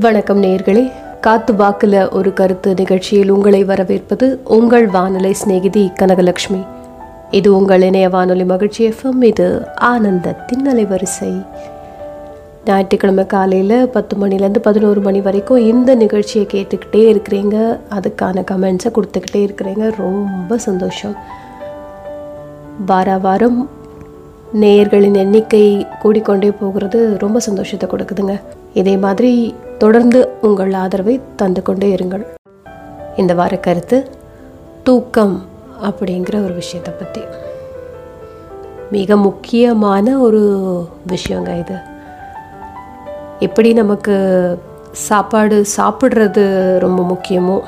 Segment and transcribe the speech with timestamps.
[0.00, 0.92] வணக்கம் நேர்களே.
[1.20, 6.66] காத்து வாக்குல ஒரு கருத்து நிகழ்ச்சியில் உங்களை வரவேற்பது உங்கள் வானொலி சிநேகிதி கனகலட்சுமி.
[7.30, 11.46] இது உங்கள் இணைய வானொலி மகிழ்ச்சி எஃப்எம் இது ஆனந்தத்தின் அலைவரிசை.
[12.66, 17.78] ஞாயிற்றுக்கிழமை காலையில் பத்து மணிலேருந்து பதினோரு மணி வரைக்கும் இந்த நிகழ்ச்சியை கேட்டுக்கிட்டே இருக்கிறீங்க.
[17.90, 19.92] அதுக்கான கமெண்ட்ஸை கொடுத்துக்கிட்டே இருக்கிறீங்க.
[19.98, 21.16] ரொம்ப சந்தோஷம்.
[22.86, 23.70] வார வாரம்
[24.60, 27.16] நேயர்களின் எண்ணிக்கை கூடிக்கொண்டே போகிறது.
[27.18, 28.40] ரொம்ப சந்தோஷத்தை கொடுக்குதுங்க.
[28.74, 32.24] இதே மாதிரி தொடர்ந்து உங்கள் ஆதரவை தந்து கொண்டே இருங்கள்.
[33.16, 34.10] இந்த வார கருத்து
[34.82, 35.46] தூக்கம்
[35.82, 37.22] அப்படிங்கிற ஒரு விஷயத்தை பற்றி
[38.90, 40.42] மிக முக்கியமான ஒரு
[41.08, 41.76] விஷயங்க இது.
[43.38, 44.14] எப்படி நமக்கு
[44.92, 46.44] சாப்பாடு சாப்பிட்றது
[46.78, 47.58] ரொம்ப முக்கியமோ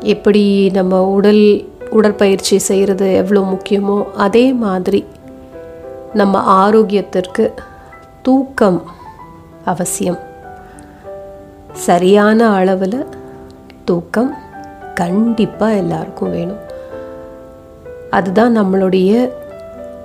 [0.00, 1.44] எப்படி நம்ம உடல்
[1.90, 5.04] உடற்பயிற்சி செய்கிறது எவ்வளோ முக்கியமோ அதே மாதிரி
[6.12, 7.52] நம்ம ஆரோக்கியத்திற்கு
[8.22, 8.80] தூக்கம்
[9.64, 10.18] அவசியம்.
[11.72, 13.06] சரியான அளவில்
[13.84, 14.34] தூக்கம்
[14.94, 16.58] கண்டிப்பாக எல்லாருக்கும் வேணும்.
[18.10, 19.30] அதுதான் நம்மளுடைய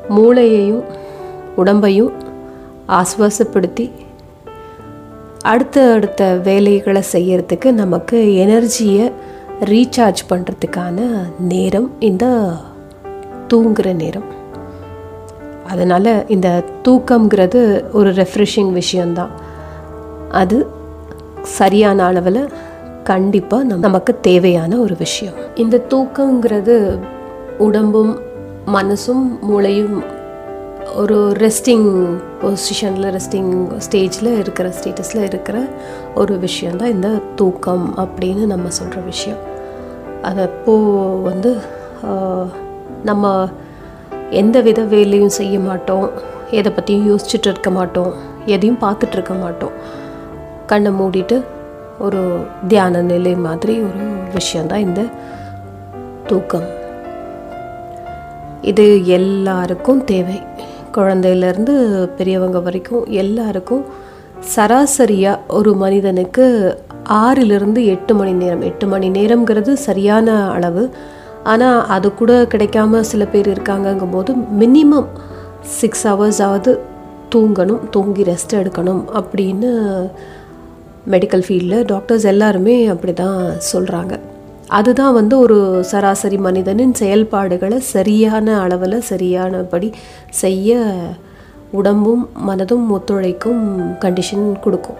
[0.09, 0.83] மூளையையும்
[1.57, 2.11] உடம்பையும்
[2.87, 3.91] ஆஸ்வாசப்படுத்தி
[5.41, 8.17] அடுத்த அடுத்த வேலைகளை செய்யறதுக்கு நமக்கு
[8.47, 9.11] எனர்ஜியை
[9.59, 11.01] ரீசார்ஜ் பண்ணுறதுக்கான
[11.39, 12.51] நேரம் இந்த
[13.47, 14.35] தூங்குகிற நேரம்.
[15.67, 19.46] அதனால் இந்த தூக்கங்கிறது ஒரு ரெஃப்ரெஷிங் விஷயந்தான்
[20.29, 20.67] அது
[21.41, 22.41] சரியான அளவில்
[23.03, 25.33] கண்டிப்பாக நம் நமக்கு தேவையான ஒரு விஷயம்.
[25.55, 26.99] இந்த தூக்கங்கிறது
[27.57, 28.19] உடம்பும்
[28.73, 30.03] மனசும் மூளையும்
[30.95, 35.57] ஒரு ரெஸ்டிங் பொசிஷனில் ரெஸ்டிங் ஸ்டேஜில் இருக்கிற ஸ்டேட்டஸில் இருக்கிற
[36.15, 39.39] ஒரு விஷயந்தான் இந்த தூக்கம் அப்படின்னு நம்ம சொல்கிற விஷயம்.
[40.21, 41.51] அது அப்போது வந்து
[43.03, 43.49] நம்ம
[44.29, 46.09] எந்த வித வேலையும் செய்ய மாட்டோம்
[46.51, 48.13] எதை பற்றியும் யோசிச்சுட்டு இருக்க மாட்டோம்
[48.45, 49.71] எதையும் பார்த்துட்டு இருக்க மாட்டோம்.
[50.67, 51.37] கண்ணை மூடிட்டு
[51.99, 52.21] ஒரு
[52.67, 55.01] தியான நிலை மாதிரி ஒரு விஷயந்தான் இந்த
[56.27, 56.67] தூக்கம்.
[58.61, 60.41] இது எல்லாருக்கும் தேவை.
[60.93, 61.73] குழந்தையிலேருந்து
[62.17, 63.85] பெரியவங்க வரைக்கும் எல்லாருக்கும்
[64.55, 66.45] சராசரியாக ஒரு மனிதனுக்கு
[67.09, 68.61] ஆறிலிருந்து எட்டு மணி நேரம்.
[68.61, 70.83] எட்டு மணி நேரம்ங்கிறது சரியான அளவு.
[71.43, 75.07] ஆனால் அது கூட கிடைக்காம சில பேர் இருக்காங்கங்கும் போது மினிமம்
[75.61, 76.79] சிக்ஸ் ஹவர்ஸாவது
[77.35, 79.71] தூங்கணும் தூங்கி ரெஸ்ட் எடுக்கணும் அப்படின்னு
[81.11, 83.39] மெடிக்கல் ஃபீல்டில் டாக்டர்ஸ் எல்லாருமே அப்படி தான்
[83.73, 84.15] சொல்கிறாங்க
[84.77, 85.57] அதுதான் வந்து ஒரு
[85.91, 89.89] சராசரி மனிதனின் செயல்பாடுகளை சரியான அளவில் சரியானபடி
[90.43, 90.79] செய்ய
[91.71, 93.63] உடம்பும் மனதும் ஒத்துழைக்கும்
[94.03, 94.99] கண்டிஷன் கொடுக்கும்.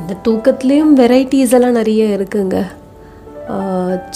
[0.00, 2.58] இந்த தூக்கத்துலேயும் வெரைட்டிஸ் எல்லாம் நிறைய இருக்குங்க.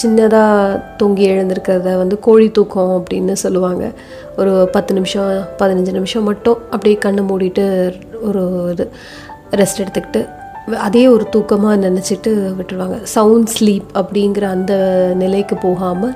[0.01, 3.85] சின்னதாக தொங்கி எழுந்திருக்கிறத வந்து கோழி தூக்கம் அப்படின்னு சொல்லுவாங்க.
[4.37, 7.65] ஒரு பத்து நிமிஷம் பதினஞ்சு நிமிஷம் மட்டும் அப்படியே கண்ணு மூடிட்டு
[8.27, 8.85] ஒரு இது.
[9.61, 10.21] ரெஸ்ட் எடுத்துக்கிட்டு
[10.87, 12.97] அதே ஒரு தூக்கமாக நினச்சிட்டு விட்டுருவாங்க.
[13.17, 14.73] சவுண்ட் ஸ்லீப் அப்படிங்கிற அந்த
[15.23, 16.15] நிலைக்கு போகாமல்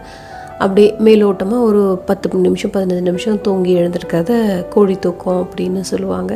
[0.64, 4.32] அப்படியே மேலோட்டமாக ஒரு பத்து நிமிஷம் பதினஞ்சு நிமிஷம் தூங்கி எழுந்திருக்கிறத
[4.70, 6.34] கோழி தூக்கம் அப்படின்னு சொல்லுவாங்க.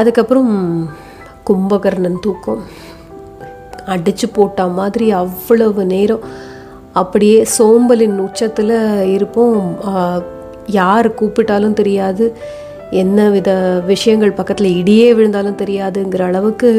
[0.00, 0.52] அதுக்கப்புறம்
[1.48, 2.62] கும்பகர்ணன் தூக்கம்.
[3.94, 6.26] அடித்து போட்ட மாதிரி அவ்வளவு நேரம்
[7.00, 8.76] அப்படியே சோம்பலின் உச்சத்தில்
[9.16, 9.58] இருப்போம்.
[10.80, 12.26] யார் கூப்பிட்டாலும் தெரியாது.
[12.94, 16.70] என்ன வித விஷயங்கள் பக்கத்தில் இடியே விழுந்தாலும் தெரியாதுங்கிற அளவுக்கு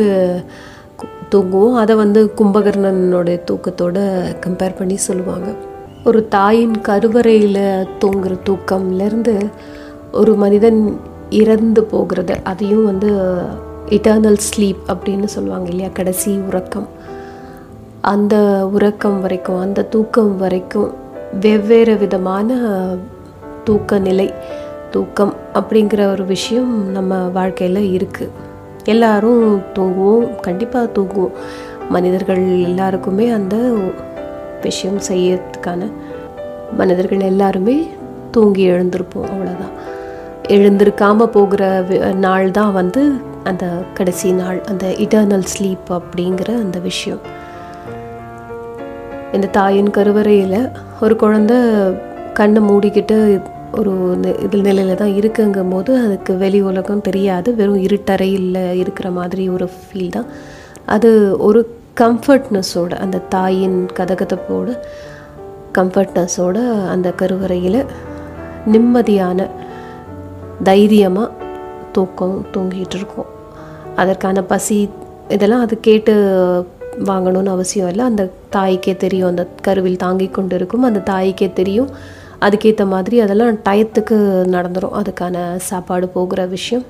[1.31, 1.75] தூங்குவோம்.
[1.75, 4.03] அதை வந்து கும்பகர்ணனோட தூக்கத்தோடு
[4.45, 5.47] கம்பேர் பண்ணி சொல்லுவாங்க.
[6.05, 9.35] ஒரு தாயின் கருவறையில் தூங்குற தூக்கம்லேருந்து
[10.11, 10.99] ஒரு மனிதன்
[11.29, 13.09] இறந்து போகிறது அதையும் வந்து
[13.89, 15.89] இட்டர்னல் ஸ்லீப் அப்படின்னு சொல்லுவாங்க இல்லையா?
[15.93, 16.87] கடைசி உறக்கம்.
[18.01, 18.35] அந்த
[18.73, 20.93] உறக்கம் வரைக்கும் அந்த தூக்கம் வரைக்கும்
[21.39, 22.59] வெவ்வேறு விதமான
[23.63, 24.33] தூக்க நிலை
[24.91, 28.29] தூக்கம் அப்படிங்கிற ஒரு விஷயம் நம்ம வாழ்க்கையில் இருக்குது
[28.83, 31.31] எல்லாரும் தூங்குவோம் கண்டிப்பாக தூங்குவோம்.
[31.89, 33.55] மனிதர்கள் எல்லாருக்குமே அந்த
[34.61, 35.91] விஷயம் செய்யறதுக்கான
[36.77, 37.87] மனிதர்கள் எல்லாருமே
[38.31, 39.73] தூங்கி எழுந்திருப்போம் அவ்வளோதான்
[40.47, 43.11] எழுந்திருக்காமல் போகிற நாள் தான் வந்து
[43.43, 47.19] அந்த கடைசி நாள் அந்த இட்டர்னல் ஸ்லீப் அப்படிங்கிற அந்த விஷயம்.
[49.33, 50.69] இந்த தாயின் கருவறையில்
[51.01, 51.57] ஒரு குழந்தை
[52.33, 53.41] கண்ணை மூடிக்கிட்டு
[53.73, 57.55] ஒரு நி- இதில் நிலையில் தான் இருக்குங்கும் போது அதுக்கு வெளி உலகம் தெரியாது.
[57.55, 60.25] வெறும் இருட்டறையில் இருக்கிற மாதிரி ஒரு ஃபீல் தான்.
[60.85, 64.77] அது ஒரு கம்ஃபர்ட்னஸோட அந்த தாயின் கதகதப்போட
[65.77, 67.85] கம்ஃபர்ட்னஸோட அந்த கருவறையில்
[68.71, 69.47] நிம்மதியான
[70.63, 71.31] தைரியமாக
[71.91, 73.25] தூக்கம் தூங்கிட்டு இருக்கோம்.
[73.95, 74.89] அதற்கான பசி
[75.27, 76.13] இதெல்லாம் அது கேட்டு
[76.99, 78.05] வாங்கணும்னு அவசியம் இல்லை.
[78.05, 80.83] அந்த தாய்க்கே தெரியும் அந்த கருவில் தாங்கி கொண்டு இருக்கும்.
[80.83, 81.89] அந்த தாய்க்கே தெரியும்
[82.45, 84.17] அதுக்கேற்ற மாதிரி அதெல்லாம் டயத்துக்கு
[84.55, 85.37] நடந்துடும் அதுக்கான
[85.69, 86.85] சாப்பாடு போகிற விஷயம்.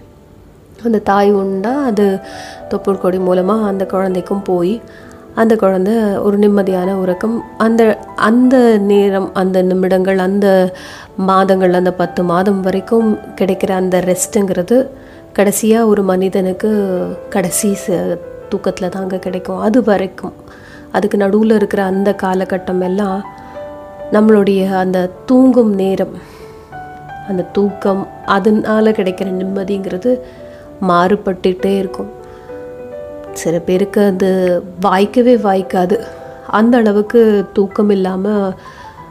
[0.83, 1.73] அந்த தாய் உண்டா?
[1.83, 2.05] அது
[2.69, 4.81] தொப்புள் கொடி மூலமாக அந்த குழந்தைக்கும் போய்
[5.35, 7.37] அந்த குழந்தை ஒரு நிம்மதியான உறக்கம்.
[7.57, 7.81] அந்த
[8.15, 10.47] அந்த நேரம் அந்த நிமிடங்கள் அந்த
[11.29, 14.77] மாதங்கள் அந்த பத்து மாதம் வரைக்கும் கிடைக்கிற அந்த ரெஸ்ட்டுங்கிறது
[15.33, 16.69] கடைசியாக ஒரு மனிதனுக்கு
[17.29, 18.17] கடைசி ச
[18.49, 19.59] தூக்கத்தில் தாங்க கிடைக்கும்.
[19.59, 20.35] அது வரைக்கும்.
[20.91, 23.19] அதுக்கு நடுவில் இருக்கிற அந்த காலகட்டம் எல்லாம்
[24.11, 26.15] நம்மளுடைய அந்த தூங்கும் நேரம்
[27.29, 30.19] அந்த தூக்கம் அதனால் கிடைக்கிற நிம்மதிங்கிறது
[30.89, 32.09] மாறுபட்டுகிட்டே இருக்கும்.
[33.31, 35.99] சில பேருக்கு அது வாய்க்கவே வாய்க்காது.
[36.49, 38.53] அந்த அளவுக்கு தூக்கம் இல்லாமல்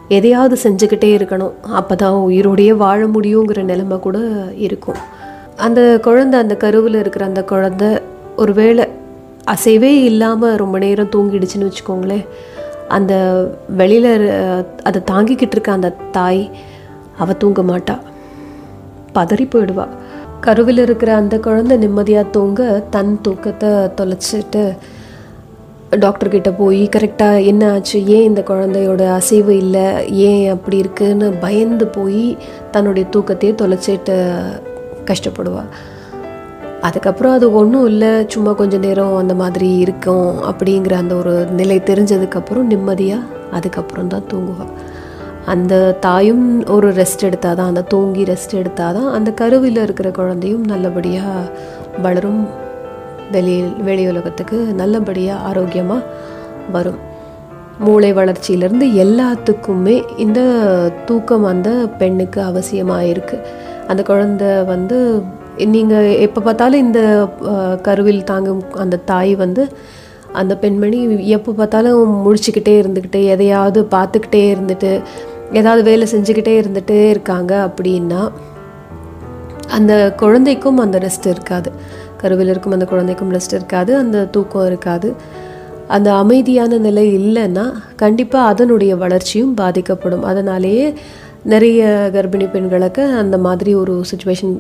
[0.09, 1.53] எதையாவது செஞ்சுக்கிட்டே இருக்கணும்.
[1.63, 4.19] அப்போ தான் உயிரோடையே வாழ முடியுங்கிற நிலைமை கூட
[4.57, 4.97] இருக்கும்.
[5.57, 7.89] அந்த குழந்தை அந்த கருவில் இருக்கிற அந்த குழந்தை
[8.37, 8.89] ஒருவேளை
[9.47, 12.27] அசைவே இல்லாமல் ரொம்ப நேரம் தூங்கிடுச்சுன்னு வச்சுக்கோங்களேன்.
[12.89, 13.15] அந்த
[13.69, 14.13] வெளியில்
[14.83, 16.51] அதை தாங்கிக்கிட்டு இருக்க அந்த தாய்
[17.19, 17.99] அவள் தூங்க மாட்டா.
[19.15, 19.89] பதறி போயிடுவா.
[20.41, 24.77] கருவில் இருக்கிற அந்த குழந்தை நிம்மதியாக தூங்க தன் தூக்கத்தை தொலைச்சிட்டு
[25.91, 28.07] டாக்டர்கிட்ட போய் கரெக்டாக என்ன ஆச்சு?
[28.07, 30.13] ஏன் இந்த குழந்தையோட அசைவு இல்லை?
[30.13, 32.37] ஏன் அப்படி இருக்குன்னு பயந்து போய்
[32.71, 34.17] தன்னுடைய தூக்கத்தையே தொலைச்சிட்டு
[35.05, 35.71] கஷ்டப்படுவாள்
[36.87, 42.69] அதுக்கப்புறம் அது ஒன்றும் இல்லை சும்மா கொஞ்சம் நேரம் அந்த மாதிரி இருக்கும் அப்படிங்கிற அந்த ஒரு நிலை தெரிஞ்சதுக்கப்புறம்
[42.73, 44.75] நிம்மதியாக அதுக்கப்புறம் தான் தூங்குவாள்
[45.53, 45.75] அந்த
[46.07, 46.45] தாயும்
[46.75, 51.51] ஒரு ரெஸ்ட் எடுத்தால் தான் அந்த தூங்கி ரெஸ்ட் எடுத்தால் தான் அந்த கருவில் இருக்கிற குழந்தையும் நல்லபடியாக
[52.05, 52.45] வளரும்.
[53.35, 56.09] வெளியில் வெளி உலகத்துக்கு நல்லபடியாக ஆரோக்கியமாக
[56.73, 57.01] வரும்.
[57.79, 60.41] மூளை வளர்ச்சியிலேருந்து எல்லாத்துக்குமே இந்த
[61.07, 61.71] தூக்கம் அந்த
[62.01, 63.47] பெண்ணுக்கு அவசியமாக இருக்குது
[63.89, 64.99] அந்த குழந்தை வந்து
[65.75, 67.01] நீங்கள் எப்போ பார்த்தாலும் இந்த
[67.83, 69.65] கருவில் தாங்கும் அந்த தாய் வந்து
[70.33, 70.99] அந்த பெண்மணி
[71.37, 75.01] எப்போ பார்த்தாலும் முழிச்சுக்கிட்டே இருந்துக்கிட்டு எதையாவது பார்த்துக்கிட்டே இருந்துட்டு
[75.53, 78.23] ஏதாவது வேலை செஞ்சுக்கிட்டே இருந்துகிட்டே இருக்காங்க அப்படின்னா
[79.77, 81.71] அந்த குழந்தைக்கும் அந்த ரெஸ்ட் இருக்காது.
[82.21, 85.09] கருவில் இருக்கும் அந்த குழந்தைக்கும் ரெஸ்ட் இருக்காது அந்த தூக்கம் இருக்காது.
[85.89, 87.65] அந்த அமைதியான நிலை இல்லைன்னா
[87.97, 90.25] கண்டிப்பாக அதனுடைய வளர்ச்சியும் பாதிக்கப்படும்.
[90.25, 90.95] அதனாலேயே
[91.53, 91.81] நிறைய
[92.15, 94.55] கர்ப்பிணி பெண்களுக்கு அந்த மாதிரி ஒரு சுச்சுவேஷன்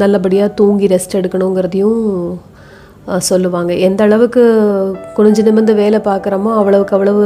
[0.00, 2.00] நல்லபடியாக தூங்கி ரெஸ்ட் எடுக்கணுங்கிறதையும்
[3.28, 3.72] சொல்லுவாங்க.
[3.88, 4.42] எந்த அளவுக்கு
[5.16, 7.24] குனிஞ்சு நிமிர்ந்து வேலை பார்க்குறோமோ அவ்வளவுக்கு அவ்வளவு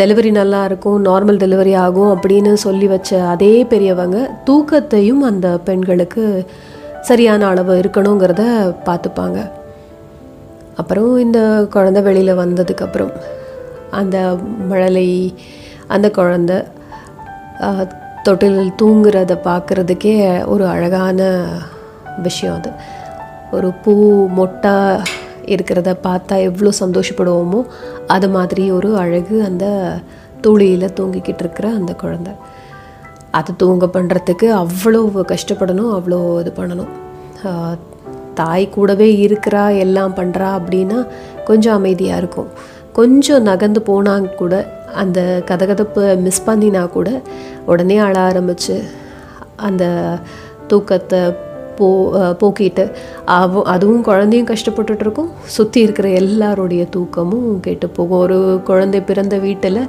[0.00, 4.18] டெலிவரி நல்லா இருக்கும் நார்மல் டெலிவரி ஆகும் அப்படின்னு சொல்லி வச்ச அதே பெரியவங்க
[4.48, 6.24] தூக்கத்தையும் அந்த பெண்களுக்கு
[7.10, 8.44] சரியான அளவு இருக்கணுங்கிறத
[8.88, 9.38] பார்த்துப்பாங்க.
[10.80, 11.40] அப்புறம் இந்த
[11.74, 13.14] குழந்த வெளியில் வந்ததுக்கப்புறம்
[14.00, 14.16] அந்த
[14.70, 15.08] மழலை
[15.86, 16.52] அந்த குழந்த
[18.28, 20.16] தொட்டிலில் தூங்குறத பார்க்குறதுக்கே
[20.52, 21.20] ஒரு அழகான
[22.26, 22.70] விஷயம் அது.
[23.56, 23.92] ஒரு பூ
[24.38, 24.74] மொட்டா
[25.54, 27.60] இருக்கிறத பார்த்தா எவ்வளோ சந்தோஷப்படுவோமோ
[28.14, 29.66] அது மாதிரி ஒரு அழகு அந்த
[30.44, 32.30] தூளியில் தூங்கிக்கிட்டு இருக்கிற அந்த குழந்த.
[33.38, 35.00] அது தூங்க பண்ணுறதுக்கு அவ்வளோ
[35.32, 36.92] கஷ்டப்படணும் அவ்வளோ இது பண்ணணும்.
[38.40, 40.98] தாய் கூடவே இருக்கிறா எல்லாம் பண்ணுறா அப்படின்னா
[41.48, 42.50] கொஞ்சம் அமைதியாக இருக்கும்.
[42.98, 44.54] கொஞ்சம் நகர்ந்து போனால் கூட
[45.02, 45.18] அந்த
[45.50, 47.08] கதகதப்பை மிஸ் பண்ணினா கூட
[47.70, 48.76] உடனே அழ ஆரம்பித்து
[49.68, 49.84] அந்த
[50.70, 51.20] தூக்கத்தை
[51.78, 51.88] போ
[52.40, 52.84] போக்கிட்டு
[53.34, 55.28] அவ அதுவும் குழந்தையும் கஷ்டப்பட்டுட்டு இருக்கும்.
[55.56, 58.22] சுற்றி இருக்கிற எல்லாருடைய தூக்கமும் கேட்டு போகும்.
[58.24, 59.80] ஒரு குழந்தை பிறந்த வீட்டில்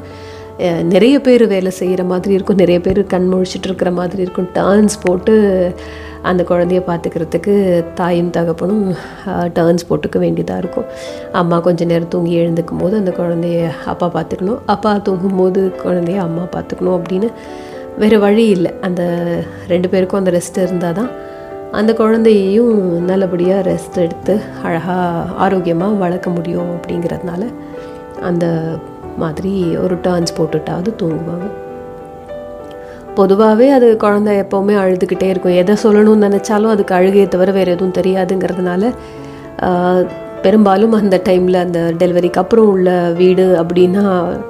[0.94, 2.62] நிறைய பேர் வேலை செய்கிற மாதிரி இருக்கும்.
[2.62, 4.48] நிறைய பேர் கண் முழிச்சிட்டு இருக்கிற மாதிரி இருக்கும்.
[4.58, 5.34] டேர்ன்ஸ் போட்டு
[6.30, 7.54] அந்த குழந்தைய பார்த்துக்கிறதுக்கு
[8.00, 8.84] தாயும் தகப்பனும்
[9.58, 10.88] டேர்ன்ஸ் போட்டுக்க வேண்டியதாக இருக்கும்.
[11.42, 14.60] அம்மா கொஞ்சம் நேரம் தூங்கி எழுந்துக்கும் போது அந்த குழந்தைய அப்பா பார்த்துக்கணும்.
[14.66, 17.30] அப்பா தூங்கும்போது குழந்தைய அம்மா பார்த்துக்கணும் அப்படின்னு
[18.04, 18.74] வேறு வழி இல்லை.
[18.82, 19.02] அந்த
[19.68, 21.12] ரெண்டு பேருக்கும் அந்த ரெஸ்ட் இருந்தால் தான்
[21.80, 22.76] அந்த குழந்தையையும்
[23.10, 24.36] நல்லபடியாக ரெஸ்ட் எடுத்து
[24.68, 27.44] அழகாக ஆரோக்கியமாக வளர்க்க முடியும் அப்படிங்கிறதுனால
[28.30, 28.46] அந்த
[29.24, 31.50] மாதிரி ஒரு டர்ன்ஸ் போட்டுட்டாவது தூங்குவாங்க.
[33.18, 35.58] பொதுவாகவே அது குழந்தை எப்போவுமே அழுதுகிட்டே இருக்கும்.
[35.62, 38.92] எதை சொல்லணும்னு நினச்சாலும் அதுக்கு அழுகையை தவிர வேறு எதுவும் தெரியாதுங்கிறதுனால
[40.44, 44.04] பெரும்பாலும் அந்த டைமில் அந்த டெலிவரிக்கு அப்புறம் உள்ள வீடு அப்படின்னா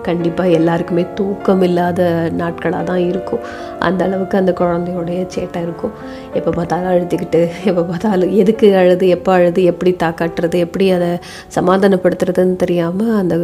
[0.08, 2.02] கண்டிப்பாக எல்லாருக்குமே தூக்கம் இல்லாத
[2.42, 3.42] நாட்களாக தான் இருக்கும்.
[3.88, 5.96] அந்த அளவுக்கு அந்த குழந்தையோடைய சேட்டை இருக்கும்.
[6.38, 11.12] எப்போ பார்த்தாலும் அழுதுகிட்டு எப்போ பார்த்தாலும் எதுக்கு அழுது எப்போ அழுது எப்படி தாக்காட்டுறது எப்படி அதை
[11.58, 13.38] சமாதானப்படுத்துறதுன்னு தெரியாமல் அந்த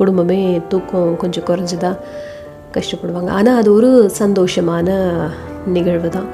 [0.00, 0.40] குடும்பமே
[0.72, 1.98] தூக்கம் கொஞ்சம் குறைஞ்சிதான்
[2.76, 3.30] கஷ்டப்படுவாங்க.
[3.38, 3.90] ஆனால் அது ஒரு
[4.20, 4.88] சந்தோஷமான
[5.76, 6.28] நிகழ்வு தான்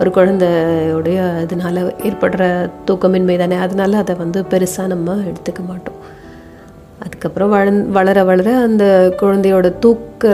[0.00, 2.42] ஒரு குழந்தையோடைய இதனால் ஏற்படுற
[2.88, 5.98] தூக்கமின்மை தானே அதனால் அதை வந்து பெருசாக நம்ம எடுத்துக்க மாட்டோம்.
[7.04, 8.84] அதுக்கப்புறம் வள வளர வளர அந்த
[9.20, 10.32] குழந்தையோட தூக்க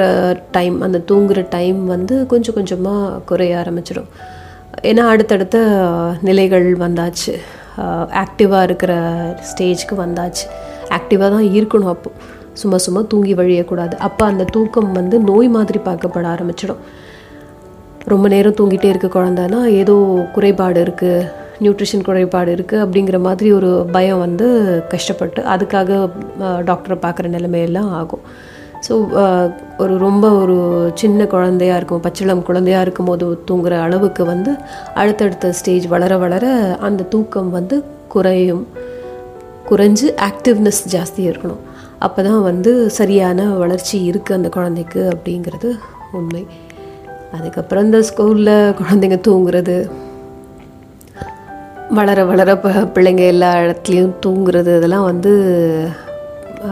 [0.57, 4.11] டைம் அந்த தூங்குகிற டைம் வந்து கொஞ்சம் கொஞ்சமாக குறைய ஆரம்பிச்சிடும்
[4.91, 5.59] ஏன்னா அடுத்தடுத்த
[6.29, 7.35] நிலைகள் வந்தாச்சு.
[8.23, 8.93] ஆக்டிவாக இருக்கிற
[9.51, 10.47] ஸ்டேஜ்க்கு வந்தாச்சு.
[10.97, 13.95] ஆக்டிவாக தான் இருக்கணும் அப்போது சும்மா சும்மா தூங்கி வழியக்கூடாது.
[14.09, 16.83] அப்போ அந்த தூக்கம் வந்து நோய் மாதிரி பார்க்கப்பட ஆரம்பிச்சிடும்.
[18.13, 19.95] ரொம்ப நேரம் தூங்கிட்டே இருக்க குழந்தைனா ஏதோ
[20.37, 21.29] குறைபாடு இருக்குது
[21.65, 24.47] நியூட்ரிஷன் குறைபாடு இருக்குது அப்படிங்கிற மாதிரி ஒரு பயம் வந்து
[24.93, 25.99] கஷ்டப்பட்டு அதுக்காக
[26.69, 28.25] டாக்டரை பார்க்குற நிலைமையெல்லாம் ஆகும்.
[28.87, 28.95] ஸோ
[29.83, 30.57] ஒரு ரொம்ப ஒரு
[31.01, 34.53] சின்ன குழந்தையாக இருக்கும் பச்சிளம் குழந்தையாக இருக்கும்போது தூங்குற அளவுக்கு வந்து
[35.03, 36.47] அடுத்தடுத்த ஸ்டேஜ் வளர வளர
[36.89, 37.79] அந்த தூக்கம் வந்து
[38.15, 38.65] குறையும்.
[39.71, 41.63] குறைஞ்சு ஆக்டிவ்னஸ் ஜாஸ்தி இருக்கணும்.
[41.99, 45.79] அப்போ தான் வந்து சரியான வளர்ச்சி இருக்குது அந்த குழந்தைக்கு அப்படிங்கிறது
[46.13, 46.47] உண்மை.
[47.33, 49.91] அதுக்கப்புறம் இந்த ஸ்கூலில் குழந்தைங்க தூங்குறது
[51.91, 55.33] வளர வளர ப பிள்ளைங்க எல்லா இடத்துலையும் தூங்குறது இதெல்லாம் வந்து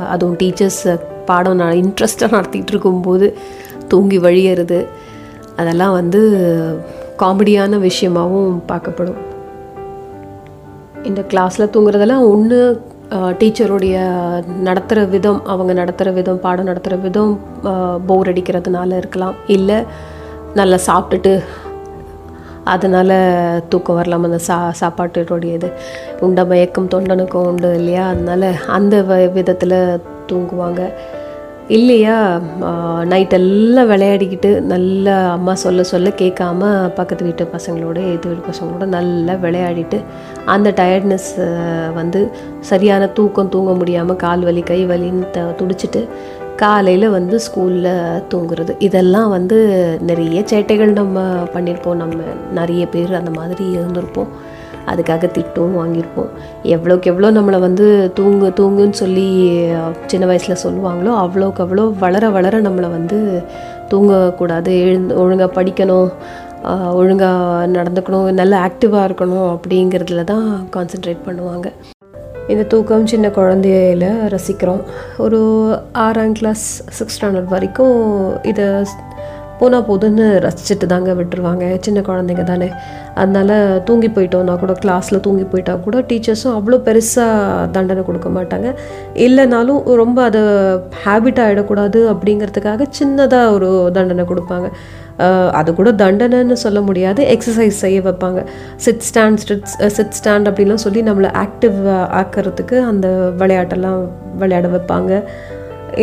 [0.09, 3.37] அதுவும் டீச்சர்ஸ் பாடம் நான் இன்ட்ரெஸ்டாக நடத்திட்டு இருக்கும்போது
[3.88, 4.87] தூங்கி வழியறது
[5.57, 6.21] அதெல்லாம் வந்து
[7.19, 9.21] காமெடியான விஷயமாகவும் பார்க்கப்படும்.
[11.05, 13.97] இந்த கிளாஸில் தூங்குறதெல்லாம் ஒன்று டீச்சருடைய
[14.47, 17.40] நடத்துகிற விதம் அவங்க நடத்துகிற விதம் பாடம் நடத்துகிற விதம்
[18.07, 19.35] போர் அடிக்கிறதுனால இருக்கலாம்.
[19.47, 19.85] இல்லை
[20.54, 21.42] நல்லா சாப்பிட்டுட்டு
[22.64, 25.73] அதனால் தூக்கம் வரலாம் அந்த சா சாப்பாட்டுடைய இது
[26.21, 28.09] உண்ட மயக்கம் தொண்டனுக்கும் உண்டு இல்லையா?
[28.09, 30.00] அதனால அந்த வ- விதத்தில்
[30.33, 30.92] தூங்குவாங்க.
[31.69, 32.40] இல்லையா?
[33.11, 40.02] நைட்டெல்லாம் விளையாடிக்கிட்டு நல்லா அம்மா சொல்ல சொல்ல கேட்காம பக்கத்து வீட்டு பசங்களோட எது வீட்டு பசங்களோட நல்லா விளையாடிட்டு
[40.45, 41.31] அந்த டயர்ட்னஸ்
[41.95, 46.09] வந்து சரியான தூக்கம் தூங்க முடியாமல் கால் வலி கை வலின்னு த துடிச்சிட்டு
[46.57, 48.73] காலையில் வந்து ஸ்கூலில் தூங்குறது.
[48.78, 49.57] இதெல்லாம் வந்து
[50.00, 51.21] நிறைய சேட்டைகள் நம்ம
[51.54, 51.95] பண்ணியிருப்போம்.
[51.95, 52.16] நம்ம
[52.52, 54.28] நிறைய பேர் அந்த மாதிரி இருந்திருப்போம்.
[54.91, 56.31] அதுக்காக திட்டும் வாங்கியிருப்போம்.
[56.75, 57.87] எவ்வளோக்கு எவ்வளோ நம்மளை வந்து
[58.19, 59.27] தூங்கு தூங்குன்னு சொல்லி
[60.12, 63.19] சின்ன வயசில் சொல்லுவாங்களோ அவ்வளோக்கு அவ்வளோ வளர வளர நம்மளை வந்து
[63.93, 64.73] தூங்கக்கூடாது.
[64.85, 66.11] எழுந்து ஒழுங்காக படிக்கணும்
[66.99, 70.47] ஒழுங்காக நடந்துக்கணும் நல்ல ஆக்டிவாக இருக்கணும் அப்படிங்கிறதுல தான்
[70.77, 71.69] கான்சென்ட்ரேட் பண்ணுவாங்க.
[72.53, 74.83] இந்த தூக்கம் சின்ன குழந்தையில ரசிக்கிறோம்.
[75.25, 75.41] ஒரு
[76.05, 76.65] ஆறாம் கிளாஸ்
[76.99, 77.99] சிக்ஸ் ஸ்டாண்டர்ட் வரைக்கும்
[78.51, 78.67] இதை
[79.62, 81.64] போனால் போதுன்னு ரசிச்சுட்டு தாங்க விட்டுருவாங்க.
[81.87, 82.69] சின்ன குழந்தைங்க தானே.
[83.23, 83.57] அதனால்
[83.88, 88.69] தூங்கி போயிட்டோம்னா கூட கிளாஸில் தூங்கி போயிட்டா கூட டீச்சர்ஸும் அவ்வளோ பெருசாக தண்டனை கொடுக்க மாட்டாங்க.
[89.26, 90.42] இல்லைனாலும் ரொம்ப அதை
[91.04, 94.69] ஹேபிட் ஆகிடக்கூடாது அப்படிங்கிறதுக்காக சின்னதாக ஒரு தண்டனை கொடுப்பாங்க.
[95.59, 97.23] அது கூட தண்டனைன்னு சொல்ல முடியாது.
[97.35, 98.40] எக்ஸசைஸ் செய்ய வைப்பாங்க.
[98.85, 101.76] Sit stand stretch sit stand அப்படின்லாம் சொல்லி நம்மளை ஆக்டிவ்
[102.21, 103.09] ஆக்கிறதுக்கு அந்த
[103.42, 104.00] விளையாட்டெல்லாம்
[104.42, 105.12] விளையாட வைப்பாங்க.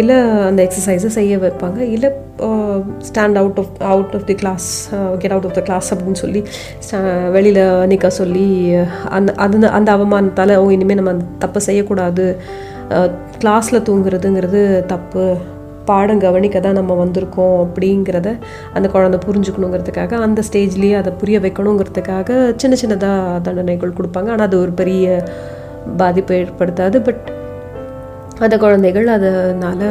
[0.02, 0.16] இல்லை
[0.48, 1.80] அந்த எக்ஸசைஸை செய்ய வைப்பாங்க.
[1.96, 2.10] இல்லை
[3.08, 4.68] stand out of out of the class
[5.22, 6.42] get out of the class அப்படின்னு சொல்லி
[7.36, 8.48] வெளியில் நிற்க சொல்லி
[9.18, 12.26] அந்த அந்த அந்த அவமானத்தால் ஓ இனிமேல் நம்ம அந்த தப்பை செய்யக்கூடாது.
[13.44, 14.62] கிளாஸில் தூங்குறதுங்கிறது
[14.94, 15.26] தப்பு.
[15.90, 17.58] பாடம் கவனிக்க தான் நம்ம வந்திருக்கோம்.
[17.66, 18.30] அப்படிங்கிறத
[18.78, 22.30] அந்த குழந்தை புரிஞ்சுக்கணுங்கிறதுக்காக அந்த ஸ்டேஜ்லேயே அதை புரிய வைக்கணுங்கிறதுக்காக
[22.62, 24.30] சின்ன சின்னதாக தண்டனைகள் கொடுப்பாங்க.
[24.36, 25.24] ஆனால் அது ஒரு பெரிய
[26.02, 27.00] பாதிப்பை ஏற்படுத்தாது.
[27.10, 27.26] பட்
[28.44, 29.90] அந்த குழந்தைகள் அதனால்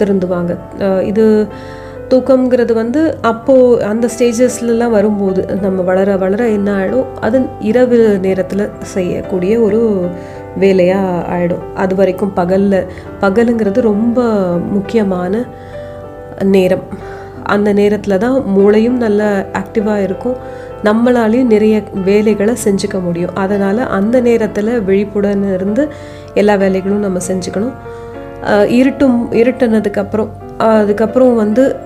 [0.00, 0.52] திருந்துவாங்க.
[1.10, 1.24] இது
[2.12, 7.38] தூக்கம்ங்கிறது வந்து அப்போது அந்த ஸ்டேஜஸ்லலாம் வரும்போது நம்ம வளர வளர என்ன ஆகிடும் அது
[7.70, 9.80] இரவு நேரத்தில் செய்யக்கூடிய ஒரு
[10.62, 12.86] வேலையாக ஆகிடும் அது வரைக்கும் பகலில்
[13.24, 14.24] பகலுங்கிறது ரொம்ப
[14.76, 15.44] முக்கியமான
[16.54, 16.86] நேரம்.
[17.54, 19.22] அந்த நேரத்தில் தான் மூளையும் நல்ல
[19.60, 20.38] ஆக்டிவாக இருக்கும்.
[20.84, 23.34] நம்மளாலேயும் நிறைய வேலைகளை செஞ்சுக்க முடியும்.
[23.34, 25.88] அதனால் அந்த நேரத்தில் விழிப்புடன் இருந்து
[26.34, 27.74] எல்லா வேலைகளும் நம்ம செஞ்சுக்கணும்.
[28.68, 31.76] இருட்டும் இருட்டுனதுக்கப்புறம் அதுக்கப்புறம் வந்து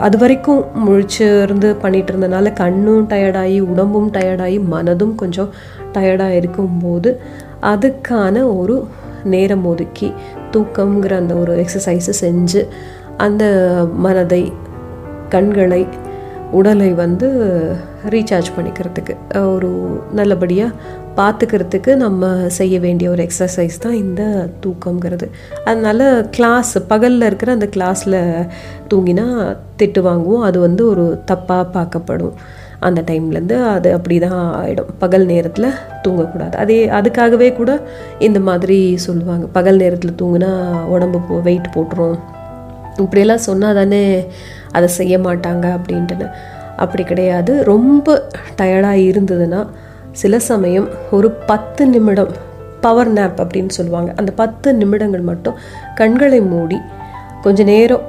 [0.00, 5.50] அது வரைக்கும் முழிச்சு இருந்து பண்ணிட்டு இருந்தனால கண்ணும் டயர்டாகி உடம்பும் டயர்டாகி மனதும் கொஞ்சம்
[5.92, 7.20] டயர்டாக இருக்கும்போது
[7.62, 8.76] அதுக்கான ஒரு
[9.24, 10.12] நேரம் ஒதுக்கி
[10.52, 12.62] தூக்கம்ங்கிற அந்த ஒரு எக்ஸசைஸை செஞ்சு
[13.16, 13.44] அந்த
[13.96, 14.52] மனதை
[15.28, 15.86] கண்களை
[16.50, 17.28] உடலை வந்து
[18.08, 19.14] ரீசார்ஜ் பண்ணிக்கிறதுக்கு.
[19.54, 19.70] ஒரு
[20.12, 20.72] நல்லபடியாக
[21.16, 24.22] பார்த்துக்கிறதுக்கு நம்ம செய்ய வேண்டிய ஒரு எக்ஸசைஸ் தான் இந்த
[24.64, 25.26] தூக்கம்ங்கிறது.
[25.64, 28.46] அதனால் கிளாஸ் பகலில் இருக்கிற அந்த கிளாஸில்
[28.90, 29.26] தூங்கினா
[29.78, 30.40] திட்டு வாங்குவோம்.
[30.40, 32.34] அது வந்து ஒரு தப்பாக பார்க்கப்படும்.
[32.80, 35.68] அந்த டைம்லேருந்து அது அப்படி தான் ஆகிடும் பகல் நேரத்தில்
[36.04, 36.54] தூங்கக்கூடாது.
[36.54, 37.80] அதே அதுக்காகவே கூட
[38.18, 39.46] இந்த மாதிரி சொல்லுவாங்க.
[39.46, 40.50] பகல் நேரத்தில் தூங்கினா
[40.86, 42.18] உடம்பு போ வெயிட் போட்டுரும்.
[42.96, 44.26] இப்படியெல்லாம் சொன்னால் தானே
[44.72, 46.28] அதை செய்ய மாட்டாங்க அப்படின்ட்டுன்னு.
[46.76, 47.52] அப்படி கிடையாது.
[47.64, 48.16] ரொம்ப
[48.58, 49.66] டயர்டாக இருந்ததுன்னா
[50.12, 52.32] சில சமயம் ஒரு பத்து நிமிடம்
[52.80, 54.10] பவர் நேப் அப்படின்னு சொல்லுவாங்க.
[54.16, 55.54] அந்த பத்து நிமிடங்கள் மட்டும்
[55.94, 56.78] கண்களை மூடி
[57.42, 58.06] கொஞ்ச நேரம்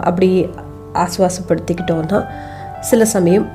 [0.00, 0.28] அப்படி
[0.94, 2.26] ஆசுவாசப்படுத்திக்கிட்டோன்னா
[2.80, 3.48] சில சமயம்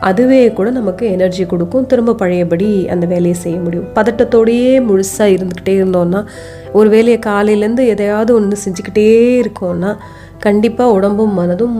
[0.00, 1.86] அதுவே கூட நமக்கு எனர்ஜி கொடுக்கும்.
[1.86, 3.88] திரும்ப பழையபடி அந்த வேலையை செய்ய முடியும்.
[3.94, 6.24] பதட்டத்தோடையே முழுசாக இருந்துக்கிட்டே இருந்தோன்னா
[6.72, 9.08] ஒரு வேலையை காலையிலேருந்து எதையாவது ஒன்று செஞ்சுக்கிட்டே
[9.44, 9.96] இருக்கோன்னா
[10.46, 11.76] கண்டிப்பாக உடம்பும் மனதும்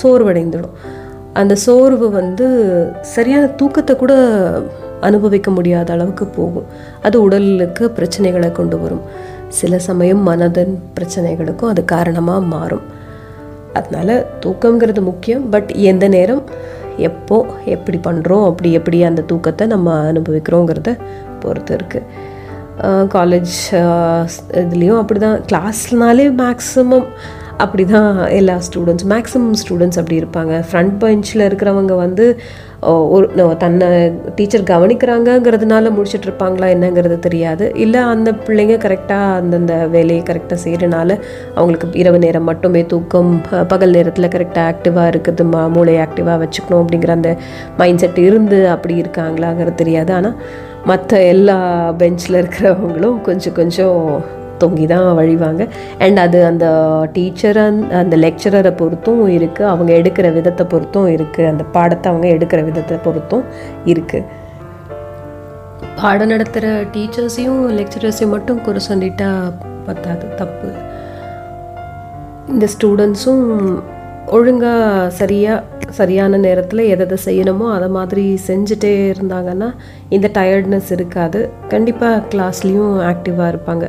[0.00, 0.76] சோர்வடைந்துடும்.
[1.40, 2.46] அந்த சோர்வு வந்து
[3.14, 4.14] சரியான தூக்கத்தை கூட
[5.08, 6.68] அனுபவிக்க முடியாத அளவுக்கு போகும்.
[7.06, 9.04] அது உடலுக்கு பிரச்சனைகளை கொண்டு வரும்.
[9.60, 12.86] சில சமயம் மனதின் பிரச்சனைகளுக்கும் அது காரணமாக மாறும்.
[13.78, 14.08] அதனால
[14.44, 15.44] தூக்கங்கிறது முக்கியம்.
[15.54, 16.42] பட் எந்த நேரம்
[17.08, 17.36] எப்போ
[17.74, 20.90] எப்படி பண்ணுறோம் அப்படி எப்படி அந்த தூக்கத்தை நம்ம அனுபவிக்கிறோங்கிறத
[21.42, 22.32] பொறுத்து இருக்குது
[23.14, 23.56] காலேஜ்
[24.62, 27.08] இதுலேயும் அப்படி தான் கிளாஸ்னாலே மேக்ஸிமம்
[27.62, 30.54] அப்படி தான் எல்லா ஸ்டூடெண்ட்ஸ் மேக்ஸிமம் ஸ்டூடெண்ட்ஸ் அப்படி இருப்பாங்க.
[30.68, 32.24] ஃப்ரண்ட் பெஞ்சில் இருக்கிறவங்க வந்து
[33.14, 33.26] ஒரு
[33.62, 33.88] தன்னை
[34.38, 37.66] டீச்சர் கவனிக்கிறாங்கங்கிறதுனால முடிச்சுட்டு இருப்பாங்களா என்னங்கிறது தெரியாது.
[37.84, 41.18] இல்லை அந்த பிள்ளைங்க கரெக்டாக அந்தந்த வேலையை கரெக்டாக செய்கிறனால
[41.54, 43.32] அவங்களுக்கு இரவு நேரம் மட்டுமே தூக்கம்
[43.72, 47.32] பகல் நேரத்தில் கரெக்டாக ஆக்டிவாக இருக்குது மா மூளை ஆக்டிவாக வச்சுக்கணும் அப்படிங்கிற அந்த
[47.82, 50.12] மைண்ட் செட் இருந்து அப்படி இருக்காங்களாங்கிறது தெரியாது.
[50.12, 50.38] ஆனால்
[50.92, 51.58] மற்ற எல்லா
[52.02, 54.00] பெஞ்சில் இருக்கிறவங்களும் கொஞ்சம் கொஞ்சம்
[54.64, 55.62] தொங்கி தான் வழிவாங்க.
[56.04, 56.66] அண்ட் அது அந்த
[57.16, 57.66] டீச்சரை
[58.02, 63.46] அந்த லெக்சரரை பொறுத்தும் இருக்குது அவங்க எடுக்கிற விதத்தை பொறுத்தும் இருக்குது அந்த பாடத்தை அவங்க எடுக்கிற விதத்தை பொறுத்தும்
[63.92, 64.42] இருக்குது
[65.98, 69.28] பாடம் நடத்துகிற டீச்சர்ஸையும் லெக்சரர்ஸையும் மட்டும் குறை சொல்லிட்டா
[69.88, 70.68] பத்தாது தப்பு.
[72.52, 73.44] இந்த ஸ்டூடெண்ட்ஸும்
[74.36, 79.68] ஒழுங்காக சரியாக சரியான நேரத்தில் எதை எதை செய்யணுமோ அதை மாதிரி செஞ்சுட்டே இருந்தாங்கன்னா
[80.16, 81.40] இந்த டயர்ட்னஸ் இருக்காது.
[81.72, 83.86] கண்டிப்பாக கிளாஸ்லேயும் ஆக்டிவாக இருப்பாங்க.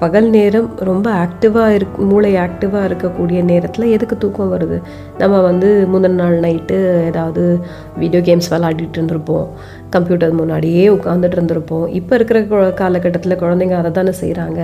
[0.00, 4.78] பகல் நேரம் ரொம்ப ஆக்டிவாக இருக் மூளை ஆக்டிவாக இருக்கக்கூடிய நேரத்தில் எதுக்கு தூக்கம் வருது?
[5.20, 6.78] நம்ம வந்து முதல் நாள் நைட்டு
[7.10, 7.44] ஏதாவது
[8.00, 9.46] வீடியோ கேம்ஸ் விளாடிட்டு இருந்திருப்போம்.
[9.94, 11.86] கம்ப்யூட்டர் முன்னாடியே உட்காந்துட்டு இருந்திருப்போம்.
[12.00, 12.42] இப்போ இருக்கிற
[12.82, 14.60] காலகட்டத்தில் குழந்தைங்க அதை தானே செய்கிறாங்க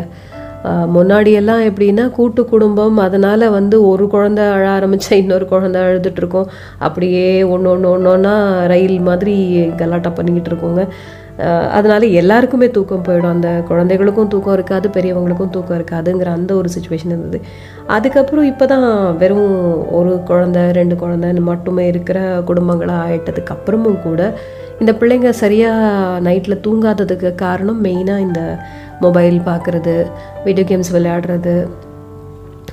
[0.96, 6.50] முன்னாடியெல்லாம் எப்படின்னா கூட்டு குடும்பம் அதனால் வந்து ஒரு குழந்த அழ ஆரம்பித்தா இன்னொரு குழந்த அழுதுட்ருக்கோம்
[6.86, 7.24] அப்படியே
[7.54, 8.34] ஒன்று ஒன்று ஒன்று ஒன்றா
[8.72, 9.34] ரயில் மாதிரி
[9.80, 10.84] கலாட்டா பண்ணிக்கிட்டு இருக்கோங்க.
[11.76, 13.34] அதனால எல்லாருக்குமே தூக்கம் போயிடும்.
[13.36, 17.40] அந்த குழந்தைகளுக்கும் தூக்கம் இருக்காது பெரியவங்களுக்கும் தூக்கம் இருக்காதுங்கிற அந்த ஒரு சுச்சுவேஷன் இருந்தது.
[17.96, 18.86] அதுக்கப்புறம் இப்போ தான்
[19.22, 19.52] வெறும்
[20.00, 22.18] ஒரு குழந்த ரெண்டு குழந்தைன்னு மட்டுமே இருக்கிற
[22.50, 24.32] குடும்பங்களாக ஆயிட்டதுக்கு அப்புறமும் கூட
[24.80, 28.40] இந்த பிள்ளைங்க சரியாக நைட்டில் தூங்காததுக்கு காரணம் மெயினாக இந்த
[29.00, 29.94] மொபைல் பார்க்குறது
[30.44, 31.54] வீடியோ கேம்ஸ் விளையாடுறது.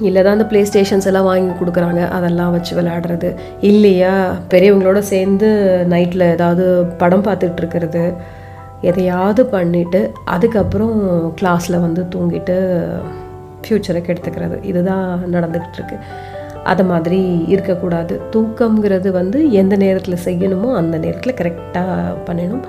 [0.07, 3.29] இல்லை தான் அந்த ப்ளே ஸ்டேஷன்ஸ் எல்லாம் வாங்கி கொடுக்குறாங்க அதெல்லாம் வச்சு விளையாடுறது.
[3.69, 4.13] இல்லையா?
[4.53, 5.49] பெரியவங்களோட சேர்ந்து
[5.93, 6.65] நைட்டில் ஏதாவது
[7.01, 8.03] படம் பார்த்துட்டு இருக்கிறது.
[8.81, 10.97] எதையாவது பண்ணிவிட்டு அதுக்கப்புறம்
[11.41, 12.55] கிளாஸில் வந்து தூங்கிட்டு
[13.63, 14.63] ஃப்யூச்சரை கெடுத்துக்கிறது.
[14.63, 15.97] இதுதான் நடந்துக்கிட்டு இருக்கு
[16.63, 18.21] அது மாதிரி இருக்கக்கூடாது.
[18.31, 22.63] தூக்கங்கிறது வந்து எந்த நேரத்தில் செய்யணுமோ அந்த நேரத்தில் கரெக்டாக பண்ணணும்.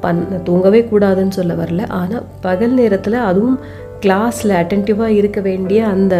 [0.00, 1.88] பண் தூங்கவே கூடாதுன்னு சொல்ல வரல.
[1.88, 3.58] ஆனால் பகல் நேரத்தில் அதுவும்
[4.00, 6.16] கிளாஸில் அட்டென்டிவாக இருக்க வேண்டிய அந்த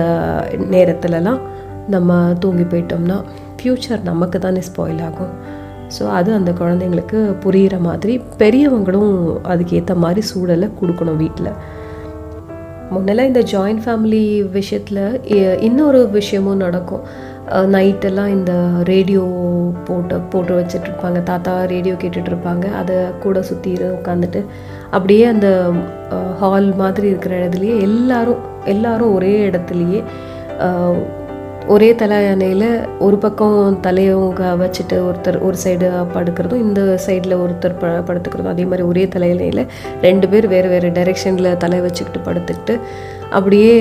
[0.71, 1.41] நேரத்துலலாம்
[1.89, 3.23] நம்ம தூங்கி போயிட்டோம்னா
[3.63, 5.33] ஃப்யூச்சர் நமக்கு தானே ஸ்பாயில் ஆகும்.
[5.97, 9.13] ஸோ அது அந்த குழந்தைங்களுக்கு புரிகிற மாதிரி பெரியவங்களும்
[9.53, 11.53] அதுக்கேற்ற மாதிரி சூழலை கொடுக்கணும் வீட்டில்
[12.95, 14.23] முன்னெல்லாம் இந்த ஜாயிண்ட் ஃபேமிலி
[14.57, 15.03] விஷயத்தில்
[15.67, 17.03] இன்னொரு விஷயமும் நடக்கும்.
[17.75, 18.53] நைட்டெல்லாம் இந்த
[18.91, 19.23] ரேடியோ
[19.87, 21.19] போட்டு போட்டு வச்சிட்ருப்பாங்க.
[21.31, 22.67] தாத்தா ரேடியோ கேட்டுட்ருப்பாங்க.
[22.81, 24.41] அதை கூட சுற்றி உட்காந்துட்டு
[24.97, 25.49] அப்படியே அந்த
[26.41, 28.43] ஹால் மாதிரி இருக்கிற இடத்துலையே எல்லாரும்
[28.75, 30.01] எல்லாரும் ஒரே இடத்துலையே
[31.73, 38.53] ஒரே தலையணையில் ஒரு பக்கம் தலையவங்க வச்சுட்டு ஒருத்தர் ஒரு சைடு படுக்கிறதும் இந்த சைடில் ஒருத்தர் ப படுத்துக்கிறதும்
[38.53, 39.63] அதே மாதிரி ஒரே தலையணையில்
[40.03, 42.77] ரெண்டு பேர் வேறு வேறு டைரெக்ஷனில் தலை வச்சுக்கிட்டு படுத்துக்கிட்டு
[43.31, 43.73] அப்படியே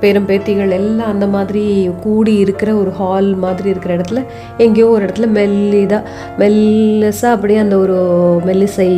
[0.00, 1.64] பேரம் பேத்திகள் எல்லாம் அந்த மாதிரி
[2.02, 4.22] கூடி இருக்கிற ஒரு ஹால் மாதிரி இருக்கிற இடத்துல
[4.58, 6.02] எங்கேயோ ஒரு இடத்துல மெல்லிதாக
[6.38, 7.98] மெல்லஸாக அப்படியே அந்த ஒரு
[8.46, 8.90] மெல்லிசை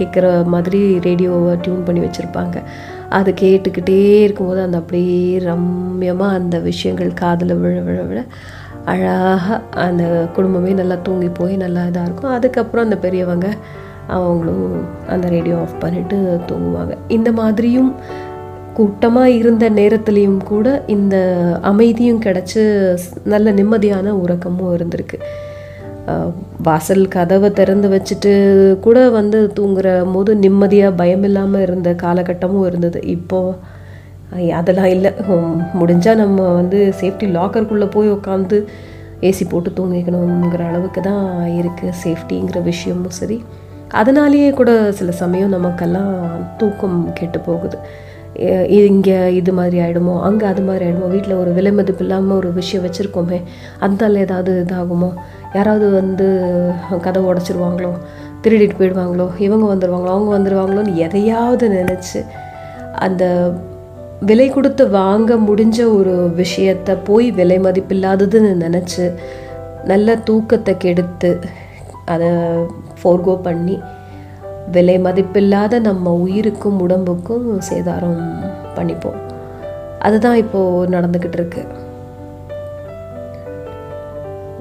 [0.00, 2.58] கேட்குற மாதிரி ரேடியோவை டியூன் பண்ணி வச்சுருப்பாங்க.
[3.08, 8.24] அது கேட்டுக்கிட்டே இருக்கும்போது அந்த அப்படியே ரம்யமாக அந்த விஷயங்கள் காதில் விழ விழ விழ.
[8.84, 12.30] அழகாக அந்த குடும்பமே நல்லா தூங்கி போய் நல்லா இதாக இருக்கும்.
[12.30, 13.48] அதுக்கப்புறம் அந்த பெரியவங்க
[14.06, 16.94] அவங்களும் அந்த ரேடியோ ஆஃப் பண்ணிவிட்டு தூங்குவாங்க.
[17.08, 17.94] இந்த மாதிரியும்
[18.74, 21.16] கூட்டமாக இருந்த நேரத்துலேயும் கூட இந்த
[21.62, 25.18] அமைதியும் கிடச்சி நல்ல நிம்மதியான உறக்கமும் இருந்திருக்கு.
[26.66, 28.32] வாசல் கதவை திறந்து வச்சுட்டு
[28.86, 33.00] கூட வந்து தூங்குற போது நிம்மதியாக பயம் இல்லாமல் இருந்த காலகட்டமும் இருந்தது.
[33.16, 33.76] இப்போது
[34.60, 35.10] அதெல்லாம் இல்லை.
[35.80, 38.58] முடிஞ்சால் நம்ம வந்து சேஃப்டி லாக்கருக்குள்ளே போய் உட்காந்து
[39.28, 41.24] ஏசி போட்டு தூங்கிக்கணுங்கிற அளவுக்கு தான்
[41.60, 43.38] இருக்குது சேஃப்டிங்கிற விஷயமும் சரி.
[44.00, 46.12] அதனாலேயே கூட சில சமயம் நமக்கெல்லாம்
[46.60, 47.78] தூக்கம் கெட்டு போகுது.
[48.88, 52.84] இங்கே இது மாதிரி ஆகிடுமோ அங்கே அது மாதிரி ஆகிடுமோ வீட்டில் ஒரு விலை மதிப்பு இல்லாமல் ஒரு விஷயம்
[52.84, 53.38] வச்சுருக்கோமே
[53.84, 55.10] அதனால ஏதாவது இதாகுமோ?
[55.54, 56.26] யாராவது வந்து
[57.00, 57.92] கதை உடச்சிருவாங்களோ
[58.42, 62.24] திருடிட்டு போயிடுவாங்களோ இவங்க வந்துடுவாங்களோ அவங்க வந்துடுவாங்களோன்னு எதையாவது நினச்சி
[62.94, 63.52] அந்த
[64.20, 69.12] விலை கொடுத்து வாங்க முடிஞ்ச ஒரு விஷயத்தை போய் விலை மதிப்பில்லாததுன்னு நினச்சி
[69.84, 71.38] நல்ல தூக்கத்தை கெடுத்து
[72.04, 72.28] அதை
[73.02, 73.82] ஃபோர்கோ பண்ணி
[74.72, 78.22] விலை மதிப்பில்லாத நம்ம உயிருக்கும் உடம்புக்கும் சேதாரம்
[78.74, 79.18] பண்ணிப்போம்.
[79.98, 81.86] அதுதான் இப்போது நடந்துக்கிட்டு இருக்குது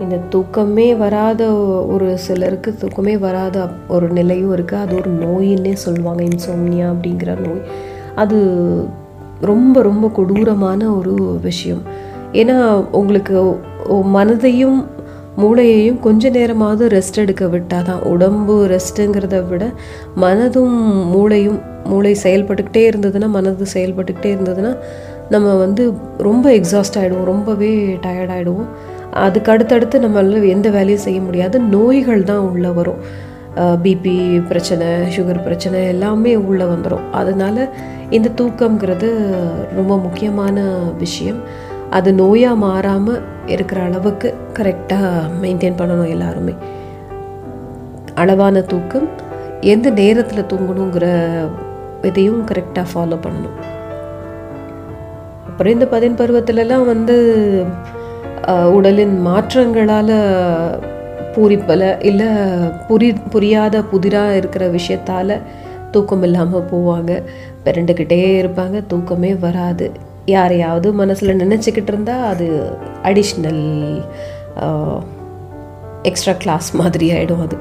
[0.03, 1.41] இந்த தூக்கமே வராத
[1.93, 3.57] ஒரு சிலருக்கு தூக்கமே வராத
[3.87, 6.21] ஒரு நிலையும் இருக்குது அது ஒரு நோயின்னே சொல்லுவாங்க.
[6.23, 7.63] இன்சோம்னியா அப்படிங்கிற நோய்.
[8.15, 8.37] அது
[9.41, 11.81] ரொம்ப ரொம்ப கொடூரமான ஒரு விஷயம்.
[12.41, 12.57] ஏன்னா
[12.91, 13.35] உங்களுக்கு
[14.17, 14.79] மனதையும்
[15.41, 19.65] மூளையையும் கொஞ்ச நேரமாவது ரெஸ்ட் எடுக்க விட்டால் தான் உடம்பு ரெஸ்ட்டுங்கிறத விட
[20.23, 20.77] மனதும்
[21.13, 24.71] மூளையும் மூளை செயல்பட்டுக்கிட்டே இருந்ததுன்னா மனது செயல்பட்டுக்கிட்டே இருந்ததுன்னா
[25.29, 25.83] நம்ம வந்து
[26.17, 27.71] ரொம்ப எக்ஸாஸ்ட் ஆகிடுவோம் ரொம்பவே
[28.05, 28.69] டயர்ட் ஆகிடுவோம்
[29.25, 31.57] அதுக்கு அடுத்தடுத்து நம்மளால் எந்த வேலையும் செய்ய முடியாது.
[31.75, 33.01] நோய்கள் தான் உள்ளே வரும்.
[33.83, 34.15] பிபி
[34.49, 37.61] பிரச்சனை சுகர் பிரச்சனை எல்லாமே உள்ளே வந்துடும் அதனால்
[38.17, 39.07] இந்த தூக்கம்ங்கிறது
[39.77, 40.65] ரொம்ப முக்கியமான
[41.03, 41.39] விஷயம்.
[41.97, 43.23] அது நோயாக மாறாமல்
[43.55, 46.53] இருக்கிற அளவுக்கு கரெக்டாக மெயின்டைன் பண்ணணும் எல்லாருமே.
[48.23, 49.07] அளவான தூக்கம்
[49.73, 51.07] எந்த நேரத்தில் தூங்கணுங்கிற
[52.09, 53.57] இதையும் கரெக்டாக ஃபாலோ பண்ணணும்.
[55.49, 57.15] அப்புறம் இந்த பதின் பருவத்திலலாம் வந்து
[58.47, 60.13] உடலின் மாற்றங்களால்
[61.35, 62.27] பூரிப்பலை இல்லை
[62.89, 65.41] புரி புரியாத புதிராக இருக்கிற விஷயத்தால்
[65.91, 67.11] தூக்கம் இல்லாமல் போவாங்க.
[67.65, 69.91] பிறண்டுக்கிட்டே இருப்பாங்க தூக்கமே வராது.
[70.25, 72.47] யாரையாவது மனசில் நினச்சிக்கிட்டு இருந்தால் அது
[73.03, 73.63] அடிஷ்னல்
[76.03, 77.57] எக்ஸ்ட்ரா கிளாஸ் மாதிரி ஆகிடும் அது.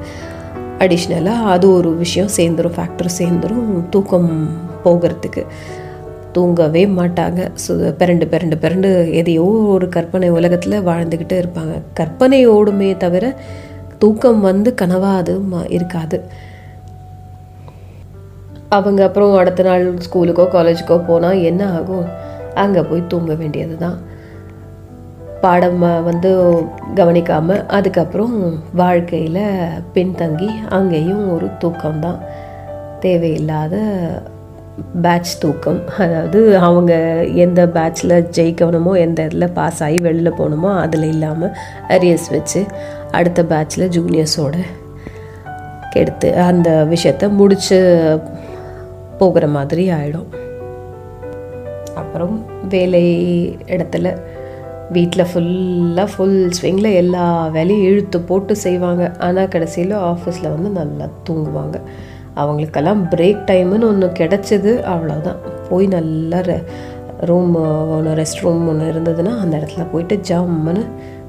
[0.79, 4.31] அடிஷ்னலாக அது ஒரு விஷயம் சேர்ந்துடும் ஃபேக்டர் சேர்ந்துடும் தூக்கம்
[4.85, 5.45] போகிறதுக்கு.
[6.37, 7.41] தூங்கவே மாட்டாங்க.
[7.65, 11.77] சு பிறண்டு பிறண்டு பிறண்டு எதையோ ஒரு கற்பனை உலகத்தில் வாழ்ந்துக்கிட்டு இருப்பாங்க.
[12.01, 13.25] கற்பனை ஓடுமே தவிர
[14.03, 15.35] தூக்கம் வந்து கனவாக அது
[15.77, 16.19] இருக்காது.
[18.77, 22.07] அவங்க அப்புறம் அடுத்த நாள் ஸ்கூலுக்கோ காலேஜுக்கோ போனால் என்ன ஆகும்?
[22.63, 23.99] அங்கே போய் தூங்க வேண்டியது தான்
[25.43, 26.31] பாடம் வந்து
[27.01, 28.37] கவனிக்காமல் அதுக்கப்புறம்
[28.81, 29.45] வாழ்க்கையில்
[29.95, 32.21] பின்தங்கி அங்கேயும் ஒரு தூக்கம்தான்.
[33.05, 33.77] தேவையில்லாத
[35.05, 35.81] பேட்ச் தூக்கம்.
[35.99, 36.93] அதாவது அவங்க
[37.45, 41.55] எந்த பேட்சில் ஜெயிக்கணுமோ எந்த இதில் பாஸ் ஆகி வெளியில் போகணுமோ அதில் இல்லாமல்
[41.89, 42.63] அரியர்ஸ் வச்சு
[43.11, 44.57] அடுத்த பேட்ச்சில் ஜூனியர்ஸோட
[45.91, 47.79] கெடுத்து அந்த விஷயத்த முடிச்சு
[49.19, 50.31] போகிற மாதிரி ஆகிடும்
[51.95, 52.35] அப்புறம்
[52.69, 53.05] வேலை
[53.67, 54.09] இடத்துல
[54.93, 59.05] வீட்டில் ஃபுல்லாக ஃபுல் ஸ்விங்கில் எல்லா வேலையும் இழுத்து போட்டு செய்வாங்க.
[59.19, 61.79] ஆனால் கடைசியில் ஆஃபீஸில் வந்து நல்லா தூங்குவாங்க.
[62.41, 64.73] அவங்களுக்கெல்லாம் பிரேக் டைமுன்னு ஒன்று கிடச்சிது.
[64.93, 66.41] அவ்வளோதான் போய் நல்லா
[67.29, 67.55] ரூம்
[67.97, 70.83] ஒன்று ரெஸ்ட் ரூம் ஒன்று இருந்ததுன்னா அந்த இடத்துல போயிட்டு ஜம்முன்னு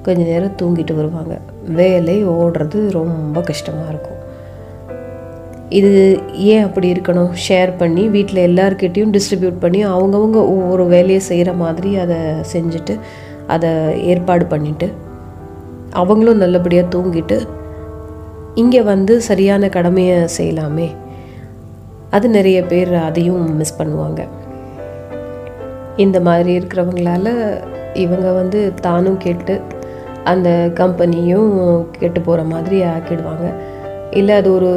[0.06, 1.34] கொஞ்ச நேரம் தூங்கிட்டு வருவாங்க.
[1.80, 4.20] வேலை ஓடுறது ரொம்ப கஷ்டமாக இருக்கும்.
[5.80, 5.92] இது
[6.52, 7.32] ஏன் அப்படி இருக்கணும்?
[7.48, 12.18] ஷேர் பண்ணி வீட்டில் எல்லாருக்கிட்டேயும் டிஸ்ட்ரிபியூட் பண்ணி அவங்கவுங்க ஒவ்வொரு வேலையை செய்கிற மாதிரி அதை
[12.54, 12.96] செஞ்சுட்டு
[13.56, 13.70] அதை
[14.12, 14.88] ஏற்பாடு பண்ணிவிட்டு
[16.02, 17.38] அவங்களும் நல்லபடியாக தூங்கிட்டு
[18.62, 20.88] இங்கே வந்து சரியான கடமையை செய்யலாமே.
[22.10, 24.22] அது நிறைய பேர் அதையும் மிஸ் பண்ணுவாங்க.
[25.96, 27.28] இந்த மாதிரி இருக்கிறவங்களால
[27.94, 29.56] இவங்க வந்து தானும் கேட்டு
[30.24, 31.52] அந்த கம்பெனியும்
[32.00, 33.48] கெட்டு போகிற மாதிரி ஆக்கிடுவாங்க.
[34.12, 34.72] இல்லை அது ஒரு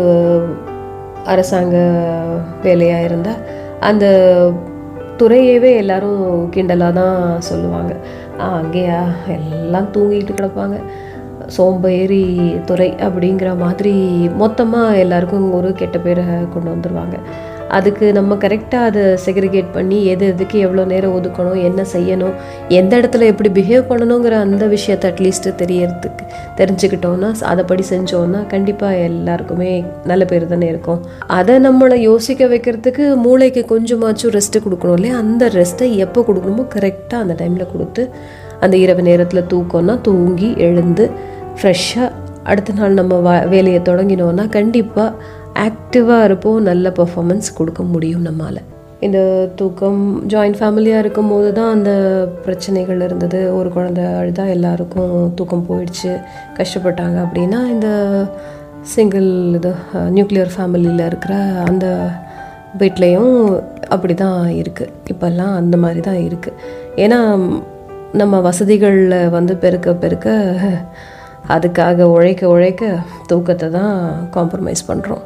[1.24, 1.76] அரசாங்க
[2.62, 3.42] வேலையாக இருந்தால்
[3.80, 4.06] அந்த
[5.18, 6.22] துறையவே எல்லாரும்
[6.54, 7.92] கிண்டலாக தான் சொல்லுவாங்க.
[8.38, 9.00] அங்கேயா?
[9.36, 10.76] எல்லாம் தூங்கிட்டு கிடப்பாங்க.
[11.50, 12.24] சோம்பேறி
[12.66, 13.94] துறை அப்படிங்கிற மாதிரி
[14.36, 17.16] மொத்தமாக எல்லாருக்கும் ஒரு கெட்ட பேரை கொண்டு வந்துடுவாங்க
[17.68, 22.32] அதுக்கு நம்ம கரெக்டாக அதை செக்ரிகேட் பண்ணி எது எதுக்கு எவ்வளோ நேரம் ஒதுக்கணும் என்ன செய்யணும்
[22.68, 26.24] எந்த இடத்துல எப்படி பிஹேவ் பண்ணணுங்கிற அந்த விஷயத்தை அட்லீஸ்ட்டு தெரியறதுக்கு
[26.56, 31.00] தெரிஞ்சுக்கிட்டோன்னா அதைப்படி செஞ்சோன்னா கண்டிப்பாக எல்லாருக்குமே நல்ல பேர் தானே இருக்கும்.
[31.26, 35.16] அதை நம்மளை யோசிக்க வைக்கிறதுக்கு மூளைக்கு கொஞ்சமாச்சும் ரெஸ்ட்டு கொடுக்கணும் இல்லையா?
[35.16, 38.04] அந்த ரெஸ்ட்டை எப்போ கொடுக்கணுமோ கரெக்டாக அந்த டைமில் கொடுத்து
[38.60, 41.04] அந்த இரவு நேரத்தில் தூக்கம்னா தூங்கி எழுந்து
[41.58, 42.08] ஃப்ரெஷ்ஷாக
[42.50, 45.16] அடுத்த நாள் நம்ம வா வேலையை தொடங்கினோன்னா கண்டிப்பாக
[45.66, 46.60] ஆக்டிவாக இருப்போம்.
[46.70, 48.60] நல்ல பர்ஃபாமன்ஸ் கொடுக்க முடியும் நம்மால்.
[49.06, 49.18] இந்த
[49.58, 50.00] தூக்கம்
[50.32, 51.92] ஜாயிண்ட் ஃபேமிலியாக இருக்கும் போது தான் அந்த
[52.44, 53.40] பிரச்சனைகள் இருந்தது.
[53.58, 56.12] ஒரு குழந்தை அழுதா எல்லாருக்கும் தூக்கம் போயிடுச்சு.
[56.58, 57.88] கஷ்டப்பட்டாங்க அப்படின்னா இந்த
[58.94, 59.72] சிங்கிள் இது
[60.16, 61.34] நியூக்ளியர் ஃபேமிலியில் இருக்கிற
[61.68, 61.86] அந்த
[62.80, 63.34] வீட்லேயும்
[63.94, 66.58] அப்படி தான் இருக்குது இப்போல்லாம் அந்த மாதிரி தான் இருக்குது
[67.04, 67.18] ஏன்னா
[68.20, 70.28] நம்ம வசதிகளில் வந்து பெருக்க பெருக்க
[71.56, 72.84] அதுக்காக உழைக்க உழைக்க
[73.26, 73.94] தூக்கத்தை தான்
[74.36, 75.24] காம்ப்ரமைஸ் பண்ணுறோம்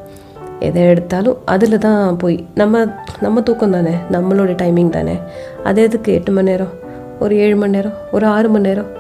[0.66, 2.84] எதை எடுத்தாலும் அதில் தான் போய் நம்ம
[3.20, 5.16] நம்ம தூக்கம் தானே நம்மளோட டைமிங் தானே.
[5.64, 6.74] அது எதுக்கு எட்டு மணி நேரம்
[7.18, 8.90] ஒரு ஏழு மணி நேரம் ஒரு ஆறு மணி நேரம்?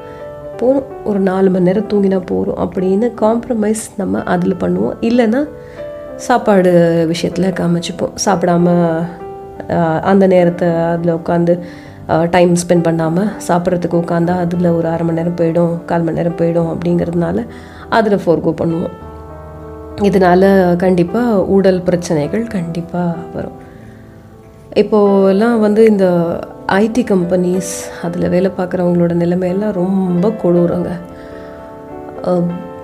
[0.58, 4.96] போகும் ஒரு நாலு மணி நேரம் தூங்கினா போகிறோம் அப்படின்னு காம்ப்ரமைஸ் நம்ம அதில் பண்ணுவோம்.
[5.08, 5.40] இல்லைன்னா
[6.26, 6.72] சாப்பாடு
[7.12, 8.14] விஷயத்தில் காமிச்சுப்போம்.
[8.24, 8.66] சாப்பிடாம
[10.10, 11.54] அந்த நேரத்தை அதில் உட்காந்து
[12.30, 16.70] டைம் ஸ்பெண்ட் பண்ணாமல் சாப்பிட்றதுக்கு உட்காந்தா அதில் ஒரு அரை மணி நேரம் போயிடும் கால் மணி நேரம் போயிடும்
[16.72, 17.46] அப்படிங்கிறதுனால
[17.88, 18.94] அதில் ஃபோர்கோ பண்ணுவோம்.
[20.02, 23.58] இதனால் கண்டிப்பாக உடல் பிரச்சனைகள் கண்டிப்பாக வரும்.
[24.82, 26.06] இப்போலாம் வந்து இந்த
[26.66, 30.92] ஐடி கம்பெனிஸ் அதில் வேலை பார்க்குறவங்களோட நிலைமையெல்லாம் ரொம்ப கொடூரங்க.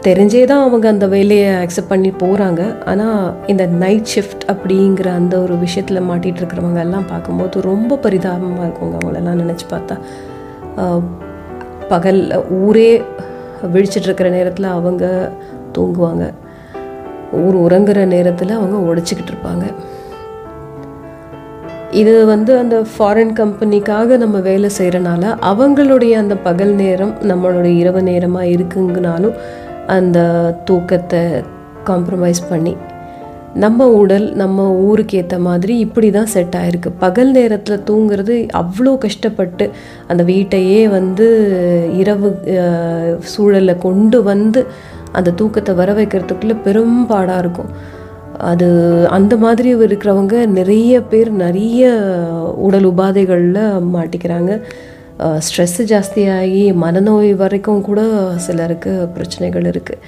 [0.07, 5.55] தெரிஞ்சே தான் அவங்க அந்த வேலையை அக்செப்ட் பண்ணி போகிறாங்க ஆனால் இந்த நைட் ஷிஃப்ட் அப்படிங்கிற அந்த ஒரு
[5.65, 9.97] விஷயத்தில் மாட்டிகிட்டு இருக்கிறவங்க எல்லாம் பார்க்கும்போது ரொம்ப பரிதாபமாக இருக்குங்க அவங்களெல்லாம் நினச்சி பார்த்தா.
[11.93, 12.21] பகல்
[12.63, 12.91] ஊரே
[13.75, 15.05] விழிச்சிட்ருக்கிற நேரத்தில் அவங்க
[15.79, 16.25] தூங்குவாங்க.
[17.45, 19.65] ஊர் உறங்குற நேரத்தில் அவங்க உழைச்சிக்கிட்டு இருப்பாங்க.
[22.01, 28.53] இது வந்து அந்த ஃபாரின் கம்பெனிக்காக நம்ம வேலை செய்கிறனால அவங்களுடைய அந்த பகல் நேரம் நம்மளுடைய இரவு நேரமாக
[28.57, 29.37] இருக்குங்கனாலும்
[29.97, 30.19] அந்த
[30.69, 31.23] தூக்கத்தை
[31.91, 32.75] காம்ப்ரமைஸ் பண்ணி
[33.63, 36.91] நம்ம உடல் நம்ம ஊருக்கு ஏற்ற மாதிரி இப்படி தான் செட் ஆயிருக்கு.
[37.05, 39.65] பகல் நேரத்தில் தூங்குறது அவ்வளோ கஷ்டப்பட்டு
[40.11, 41.27] அந்த வீட்டையே வந்து
[42.03, 42.29] இரவு
[43.33, 44.63] சூழலை கொண்டு வந்து
[45.19, 47.73] அந்த தூக்கத்தை வர வைக்கிறதுக்குள்ளே பெரும்பாடாக இருக்கும்.
[48.51, 48.69] அது
[49.17, 51.89] அந்த மாதிரி இருக்கிறவங்க நிறைய பேர் நிறைய
[52.67, 53.63] உடல் உபாதைகளில்
[53.95, 54.53] மாட்டிக்கிறாங்க.
[55.41, 58.01] ஸ்ட்ரெஸ்ஸு ஜாஸ்தியாகி மனநோய் வரைக்கும் கூட
[58.39, 60.03] சிலருக்கு பிரச்சனைகள் இருக்குது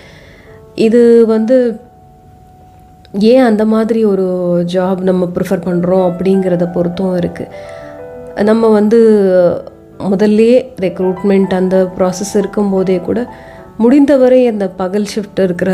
[0.78, 1.56] இது வந்து
[3.28, 4.26] ஏன் அந்த மாதிரி ஒரு
[4.72, 7.50] ஜாப் நம்ம ப்ரிஃபர் பண்ணுறோம் அப்படிங்கிறத பொறுத்தும் இருக்குது
[8.44, 8.98] நம்ம வந்து
[10.04, 13.20] முதல்லே ரெக்ரூட்மெண்ட் அந்த ப்ராசஸ் இருக்கும்போதே கூட
[13.78, 15.72] முடிந்தவரை அந்த பகல் ஷிஃப்ட் இருக்கிற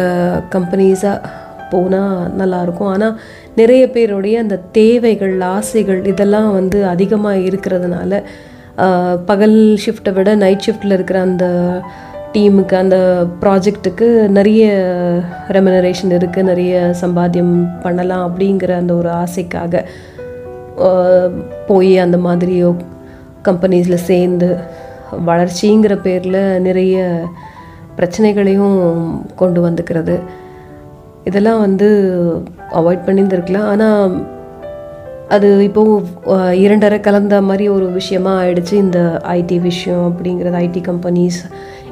[0.51, 1.31] கம்பெனிஸாக
[1.70, 3.16] போனால் நல்லாயிருக்கும் ஆனால்
[3.55, 8.20] நிறைய பேருடைய அந்த தேவைகள் ஆசைகள் இதெல்லாம் வந்து அதிகமாக இருக்கிறதுனால
[9.25, 11.47] பகல் ஷிஃப்ட்டை விட நைட் ஷிஃப்ட்டில் இருக்கிற அந்த
[12.33, 12.97] டீமுக்கு அந்த
[13.41, 14.07] ப்ராஜெக்ட்டுக்கு
[14.38, 14.64] நிறைய
[15.57, 19.85] ரெமனரேஷன் இருக்குது நிறைய சம்பாத்தியம் பண்ணலாம் அப்படிங்கிற அந்த ஒரு ஆசைக்காக
[21.67, 22.57] போய் அந்த மாதிரி
[23.49, 24.57] கம்பெனிஸில் சேர்ந்து
[25.27, 26.97] வளர்ச்சிங்கிற பேரில் நிறைய
[27.97, 28.81] பிரச்சனைகளையும்
[29.37, 30.17] கொண்டு வந்துக்கிறது.
[31.25, 31.88] இதெல்லாம் வந்து
[32.81, 33.69] அவாய்ட் பண்ணியிருந்துருக்கலாம்.
[33.69, 34.12] ஆனால்
[35.35, 35.83] அது இப்போ
[36.64, 38.75] இரண்டரை கலந்த மாதிரி ஒரு விஷயமா ஆயிடுச்சு.
[38.85, 39.01] இந்த
[39.38, 41.41] ஐடி விஷயம் அப்படிங்கிறது ஐடி கம்பெனிஸ்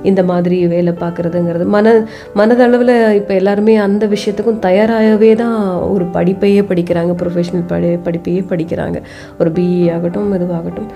[0.02, 1.64] இந்த மாதிரி வேலை பார்க்குறதுங்கிறது.
[1.74, 1.92] மன
[2.38, 5.58] மனதளவில் இப்போ எல்லாருமே அந்த விஷயத்துக்கும் தயாராகவே தான்
[5.94, 7.12] ஒரு படிப்பையே படிக்கிறாங்க.
[7.22, 9.00] ப்ரொஃபஷனல் படி படிப்பையே படிக்கிறாங்க.
[9.38, 10.88] ஒரு பிஇ ஆகட்டும் இதுவாகட்டும்.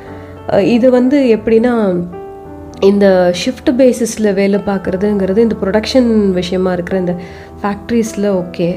[0.76, 1.74] இது வந்து எப்படின்னா
[2.88, 3.06] இந்த
[3.40, 7.14] ஷிஃப்ட் பேசிஸில் வேலை பார்க்குறதுங்கிறது இந்த ப்ரொடக்ஷன் விஷயமா இருக்கிற இந்த
[7.62, 8.68] ஃபேக்ட்ரிஸில் ஓகே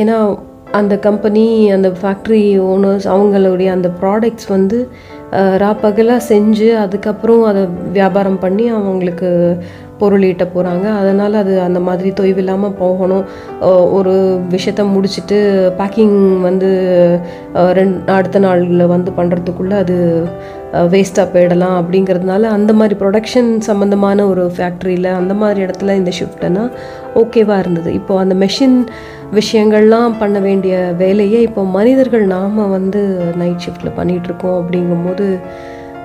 [0.00, 0.16] ஏன்னா
[0.72, 4.78] அந்த கம்பெனி அந்த ஃபேக்ட்ரி ஓனர்ஸ் அவங்களுடைய அந்த ப்ராடக்ட்ஸ் வந்து
[5.64, 9.28] ராப்பகலாக செஞ்சு அதுக்கப்புறம் அதை வியாபாரம் பண்ணி அவங்களுக்கு
[9.98, 13.24] பொருள் ஈட்ட போகிறாங்க அதனால் அது அந்த மாதிரி தொய்வில்லாமல் போகணும்.
[13.92, 14.12] ஒரு
[14.50, 15.38] விஷயத்த முடிச்சுட்டு
[15.78, 16.68] பேக்கிங் வந்து
[17.72, 19.96] ரெண்டு அடுத்த நாளில் வந்து பண்ணுறதுக்குள்ளே அது
[20.92, 26.70] வேஸ்ட்டாக போயிடலாம் அப்படிங்கிறதுனால அந்த மாதிரி ப்ரொடக்ஷன் சம்மந்தமான ஒரு ஃபேக்ட்ரியில் அந்த மாதிரி இடத்துல இந்த ஷிஃப்ட்னா
[27.14, 27.92] ஓகேவாக இருந்தது.
[27.92, 28.86] இப்போது அந்த மெஷின்
[29.36, 33.00] விஷயங்கள்லாம் பண்ண வேண்டிய வேலையை இப்போ மனிதர்கள் நாம் வந்து
[33.40, 35.24] நைட் ஷிஃப்ட்டில் பண்ணிகிட்ருக்கோம் அப்படிங்கும்போது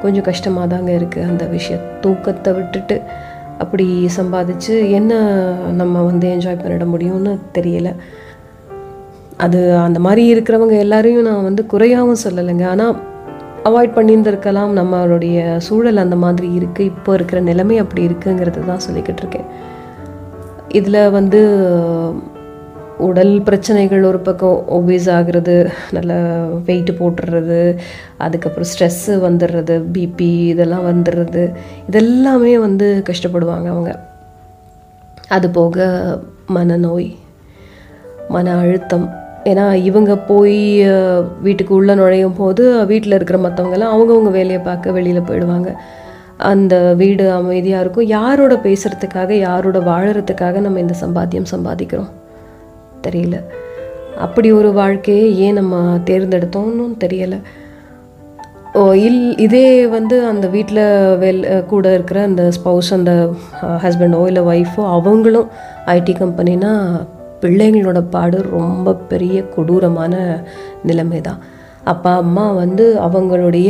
[0.02, 2.98] கொஞ்சம் கஷ்டமாக தாங்க இருக்குது அந்த விஷய தூக்கத்தை விட்டுட்டு
[3.64, 3.86] அப்படி
[4.18, 5.14] சம்பாதிச்சு என்ன
[5.82, 7.94] நம்ம வந்து என்ஜாய் பண்ணிட முடியும்னு தெரியலை.
[9.38, 12.66] அது அந்த மாதிரி இருக்கிறவங்க எல்லாரையும் நான் வந்து குறையாகவும் சொல்லலைங்க.
[12.74, 12.98] ஆனால்
[13.70, 14.74] அவாய்ட் பண்ணியிருந்திருக்கலாம்.
[14.80, 19.50] நம்மளுடைய சூழல் அந்த மாதிரி இருக்குது இப்போ இருக்கிற நிலைமை அப்படி இருக்குங்கிறது தான் சொல்லிக்கிட்டு இருக்கேன்.
[20.80, 21.42] இதில் வந்து
[23.08, 25.56] உடல் பிரச்சனைகள் ஒரு பக்கம் ஒபீஸ் ஆகுறது
[25.96, 26.14] நல்ல
[26.68, 27.60] வெயிட் போட்டுடுறது
[28.26, 31.44] அதுக்கப்புறம் ஸ்ட்ரெஸ்ஸு வந்துடுறது பிபி இதெல்லாம் வந்துடுறது
[31.90, 33.94] இதெல்லாமே வந்து கஷ்டப்படுவாங்க அவங்க.
[35.38, 35.88] அது போக
[36.58, 37.10] மனநோய்
[38.36, 39.06] மன அழுத்தம்.
[39.52, 40.60] ஏன்னா இவங்க போய்
[41.46, 45.72] வீட்டுக்கு உள்ளே நுழையும் போது வீட்டில் இருக்கிற மற்றவங்கெல்லாம் அவங்கவுங்க வேலையை பார்க்க வெளியில் போயிடுவாங்க.
[46.52, 48.12] அந்த வீடு அமைதியாக இருக்கும்.
[48.18, 52.12] யாரோட பேசுகிறதுக்காக யாரோட வாழறதுக்காக நம்ம இந்த சம்பாத்தியம் சம்பாதிக்கிறோம்?
[53.08, 53.38] தெரியல.
[54.18, 55.76] அப்படி ஒரு வாழ்க்கையை ஏன் நம்ம
[56.10, 57.40] தேர்ந்தெடுத்தோம்னு தெரியலை.
[58.80, 60.84] ஓ இல் இதே வந்து அந்த வீட்டில்
[61.24, 63.12] வெல் கூட இருக்கிற அந்த ஸ்பௌஸ் அந்த
[63.84, 65.50] ஹஸ்பண்டோ இல்லை ஒய்ஃபோ அவங்களும்
[65.86, 66.72] ஐடி கம்பெனினா
[67.42, 70.14] பிள்ளைங்களோட பாடு ரொம்ப பெரிய கொடூரமான
[70.84, 71.40] நிலைமை தான்
[71.84, 73.70] அப்பா அம்மா வந்து அவங்களுடைய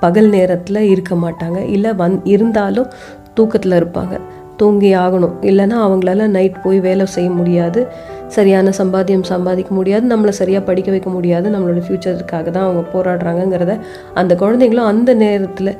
[0.00, 1.58] பகல் நேரத்தில் இருக்க மாட்டாங்க.
[1.74, 2.90] இல்லை வந் இருந்தாலும்
[3.34, 4.16] தூக்கத்தில் இருப்பாங்க.
[4.56, 5.34] தூங்கி ஆகணும்.
[5.40, 7.80] இல்லைன்னா அவங்களால நைட் போய் வேலை செய்ய முடியாது.
[8.28, 13.74] சரியான சம்பாத்தியம் சம்பாதிக்க முடியாது நம்மளை சரியாக படிக்க வைக்க முடியாது நம்மளோட ஃப்யூச்சருக்காக தான் அவங்க போராடுறாங்கங்கிறத
[14.14, 15.72] அந்த குழந்தைங்களும் அந்த நேரத்தில்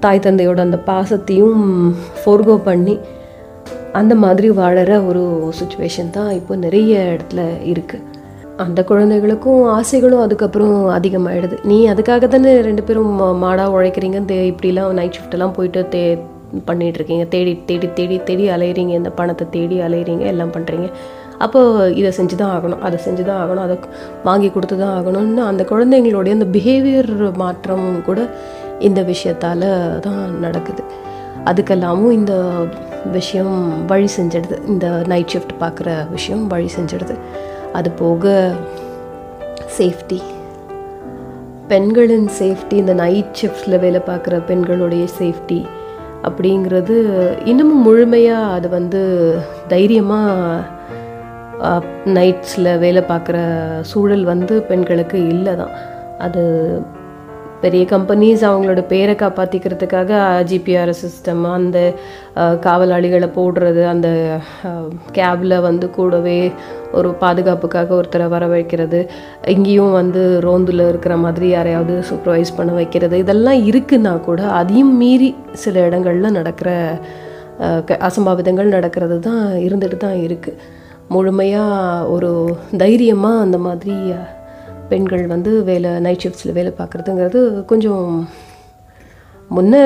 [0.00, 1.62] தாய் தந்தையோட அந்த பாசத்தையும்
[2.24, 2.94] ஃபோர்கோ பண்ணி
[3.92, 5.22] அந்த மாதிரி வாழற ஒரு
[5.60, 8.16] சுச்சுவேஷன் தான் இப்போ நிறைய இடத்துல இருக்குது
[8.56, 14.92] அந்த குழந்தைகளுக்கும் ஆசைகளும் அதுக்கப்புறம் அதிகமாகிடுது நீ அதுக்காக தானே ரெண்டு பேரும் மா- மாடா உழைக்கிறீங்க தே இப்படிலாம்
[14.92, 16.02] நைட் ஷிஃப்ட்டெல்லாம் போயிட்டு தே
[16.66, 17.24] பண்ணிகிட்ருக்கீங்க இருக்கீங்க.
[17.24, 18.90] தேடி தேடி தேடி தேடி அலையிறீங்க.
[18.90, 20.24] இந்த பணத்தை தேடி அலையிறீங்க.
[20.24, 20.86] எல்லாம் பண்ணுறீங்க
[21.44, 23.76] அப்போது இதை செஞ்சு தான் ஆகணும் அதை செஞ்சு தான் ஆகணும் அதை
[24.28, 28.20] வாங்கி கொடுத்து தான் ஆகணும்னு அந்த குழந்தைங்களுடைய அந்த பிஹேவியர் மாற்றமும் கூட
[28.88, 29.68] இந்த விஷயத்தால்
[30.06, 30.82] தான் நடக்குது.
[31.50, 32.34] அதுக்கெல்லாமும் இந்த
[33.16, 33.54] விஷயம்
[33.92, 34.56] வழி செஞ்சிடுது.
[34.72, 37.16] இந்த நைட் ஷிஃப்ட் பார்க்குற விஷயம் வழி செஞ்சிடுது.
[37.78, 38.32] அது போக
[39.78, 40.18] சேஃப்டி
[41.70, 45.58] பெண்களின் சேஃப்டி இந்த நைட் ஷிஃப்டில் வேலை பார்க்குற பெண்களுடைய சேஃப்டி
[46.28, 46.94] அப்படிங்கிறது
[47.50, 49.00] இன்னமும் முழுமையாக அது வந்து
[49.72, 50.76] தைரியமாக
[52.14, 53.38] நைட்ஸில் வேலை பார்க்குற
[53.90, 55.74] சூழல் வந்து பெண்களுக்கு இல்லை தான்
[56.20, 56.42] அது
[57.62, 60.10] பெரிய கம்பெனிஸ் அவங்களோட பேரை காப்பாற்றிக்கிறதுக்காக
[60.48, 61.78] ஜிபிஆர் சிஸ்டம் அந்த
[62.66, 64.08] காவலாளிகளை போடுறது அந்த
[65.16, 66.36] கேபில் வந்து கூடவே
[66.92, 69.00] ஒரு பாதுகாப்புக்காக ஒருத்தரை வர வைக்கிறது
[69.52, 75.86] இங்கேயும் வந்து ரோந்தில் இருக்கிற மாதிரி யாரையாவது சூப்பர்வைஸ் பண்ண வைக்கிறது இதெல்லாம் இருக்குன்னா கூட அதையும் மீறி சில
[75.86, 76.70] இடங்களில் நடக்கிற
[77.86, 80.58] க- அசம்பாவிதங்கள் நடக்கிறது தான் இருந்துட்டு தான் இருக்குது
[81.14, 82.30] முழுமையாக ஒரு
[82.82, 83.94] தைரியமாக அந்த மாதிரி
[84.90, 87.40] பெண்கள் வந்து வேலை நைட் ஷிஃப்ட்ஸில் வேலை பார்க்குறதுங்கிறது
[87.70, 88.04] கொஞ்சம்
[89.56, 89.82] முன்ன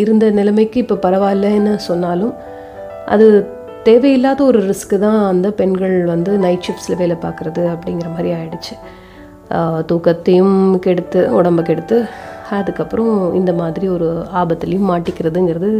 [0.00, 2.34] இருந்த நிலைமைக்கு இப்போ பரவாயில்லன்னு சொன்னாலும்
[3.14, 3.26] அது
[3.88, 8.74] தேவையில்லாத ஒரு ரிஸ்க்கு தான் அந்த பெண்கள் வந்து நைட் ஷிஃப்ட்ஸில் வேலை பார்க்குறது அப்படிங்கிற மாதிரி ஆயிடுச்சு.
[9.88, 11.98] தூக்கத்தையும் கெடுத்து உடம்ப கெடுத்து
[12.58, 14.08] அதுக்கப்புறம் இந்த மாதிரி ஒரு
[14.42, 15.70] ஆபத்துலேயும் மாட்டிக்கிறதுங்கிறது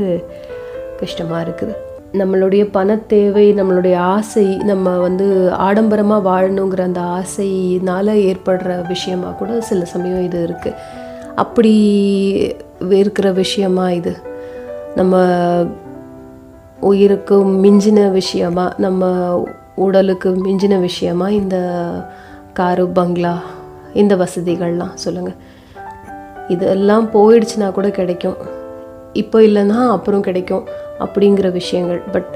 [1.01, 1.75] கஷ்டமாக இருக்குது.
[2.13, 10.25] நம்மளுடைய பணத்தேவை நம்மளுடைய ஆசை நம்ம வந்து ஆடம்பரமாக வாழணுங்கிற அந்த ஆசையினால் ஏற்படுற விஷயமா கூட சில சமயம்
[10.25, 10.75] இது இருக்குது
[11.35, 11.75] அப்படி
[12.89, 14.17] இருக்கிற விஷயமா இது.
[14.95, 15.27] நம்ம
[16.81, 19.05] உயிருக்கு மிஞ்சின விஷயமா நம்ம
[19.75, 21.57] உடலுக்கு மிஞ்சின விஷயமா இந்த
[22.53, 23.41] காரு பங்களா
[23.95, 25.35] இந்த வசதிகள்லாம் சொல்லுங்கள்
[26.49, 28.37] இதெல்லாம் போயிடுச்சுன்னா கூட கிடைக்கும்.
[29.13, 30.65] இப்போ இல்லைன்னா அப்புறம் கிடைக்கும்
[30.99, 32.03] அப்படிங்கிற விஷயங்கள்.
[32.13, 32.31] பட்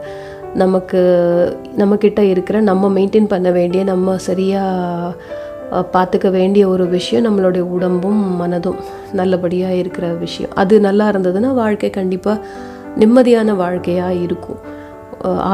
[0.55, 1.01] நமக்கு
[1.77, 5.15] நம்மக்கிட்ட இருக்கிற நம்ம மெயின்டைன் பண்ண வேண்டிய நம்ம சரியாக
[5.95, 8.79] பார்த்துக்க வேண்டிய ஒரு விஷயம் நம்மளுடைய உடம்பும் மனதும்
[9.13, 10.53] நல்லபடியாக இருக்கிற விஷயம்.
[10.55, 12.45] அது நல்லா இருந்ததுன்னா வாழ்க்கை கண்டிப்பாக
[12.99, 14.61] நிம்மதியான வாழ்க்கையாக இருக்கும்.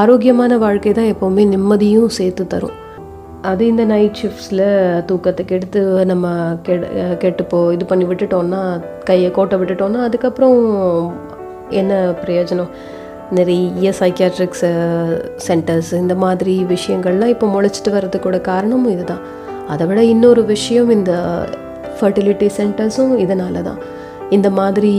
[0.01, 2.77] ஆரோக்கியமான வாழ்க்கை தான் எப்போவுமே நிம்மதியும் சேர்த்து தரும்.
[3.43, 4.67] அது இந்த நைட் ஷிஃப்ட்ஸில்
[5.05, 6.85] தூக்கத்துக்கு எடுத்து நம்ம கெட்
[7.25, 10.59] கெட்டுப்போ இது பண்ணி விட்டுட்டோன்னா கையை கோட்டை விட்டுட்டோன்னா அதுக்கப்புறம்
[11.71, 12.69] என்ன பிரயோஜனம்?
[13.31, 14.65] நிறைய சைக்கியாட்ரிக்ஸ்
[15.49, 19.21] சென்டர்ஸ் இந்த மாதிரி விஷயங்கள்லாம் இப்போ முளைச்சிட்டு வர்றதுக்கூட காரணமும் இதுதான்.
[19.69, 21.13] அதை விட இன்னொரு விஷயம் இந்த
[22.01, 23.79] ஃபர்டிலிட்டி சென்டர்ஸும் இதனால தான்
[24.31, 24.95] இந்த மாதிரி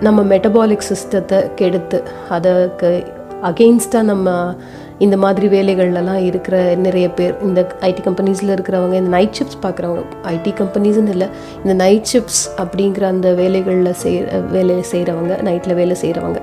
[0.00, 3.04] நம்ம மெட்டபாலிக் சிஸ்டத்தை கெடுத்து அதுக்கு
[3.42, 4.54] அகெயின்ஸ்டாக நம்ம
[5.00, 10.52] இந்த மாதிரி வேலைகள்லாம் இருக்கிற நிறைய பேர் இந்த ஐடி கம்பெனிஸில் இருக்கிறவங்க இந்த நைட் ஷிஃப்ட்ஸ் பார்க்குறவங்க ஐடி
[10.58, 11.28] கம்பெனிஸ்னு இல்லை
[11.64, 14.18] இந்த நைட் ஷிஃப்ட்ஸ் அப்படிங்கிற அந்த வேலைகளில் செய்
[14.50, 16.40] வேலை செய்கிறவங்க நைட்டில் வேலை செய்கிறவங்க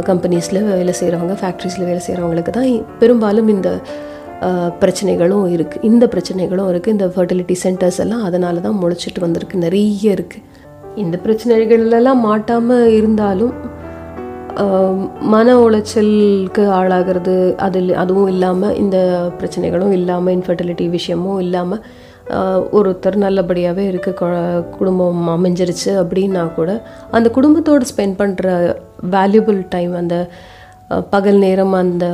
[0.00, 3.70] கம்பெனிஸில் வேலை செய்கிறவங்க ஃபேக்ட்ரிஸில் வேலை செய்கிறவங்களுக்கு தான் பெரும்பாலும் இந்த
[4.78, 9.56] பிரச்சனைகளும் இருக்குது இந்த பிரச்சனைகளும் இருக்குது இந்த ஃபர்டிலிட்டி சென்டர்ஸ் எல்லாம் அதனால தான் முளைச்சிட்டு வந்திருக்கு.
[9.56, 10.42] நிறைய இருக்குது
[10.96, 13.54] இந்த பிரச்சனைகள்லாம் மாட்டாமல் இருந்தாலும்
[15.20, 18.98] மன உளைச்சலுக்கு ஆளாகிறது அதில் அதுவும் இல்லாமல் இந்த
[19.38, 21.84] பிரச்சனைகளும் இல்லாமல் இன்ஃபர்டிலிட்டி விஷயமும் இல்லாமல்
[22.70, 24.28] ஒருத்தர் நல்லபடியாகவே இருக்க
[24.78, 26.70] குடும்பம் அமைஞ்சிருச்சு அப்படின்னா கூட
[27.10, 28.76] அந்த குடும்பத்தோடு ஸ்பெண்ட் பண்ணுற
[29.10, 30.16] வேல்யூபிள் டைம் அந்த
[31.10, 32.06] பகல் நேரம் அந்த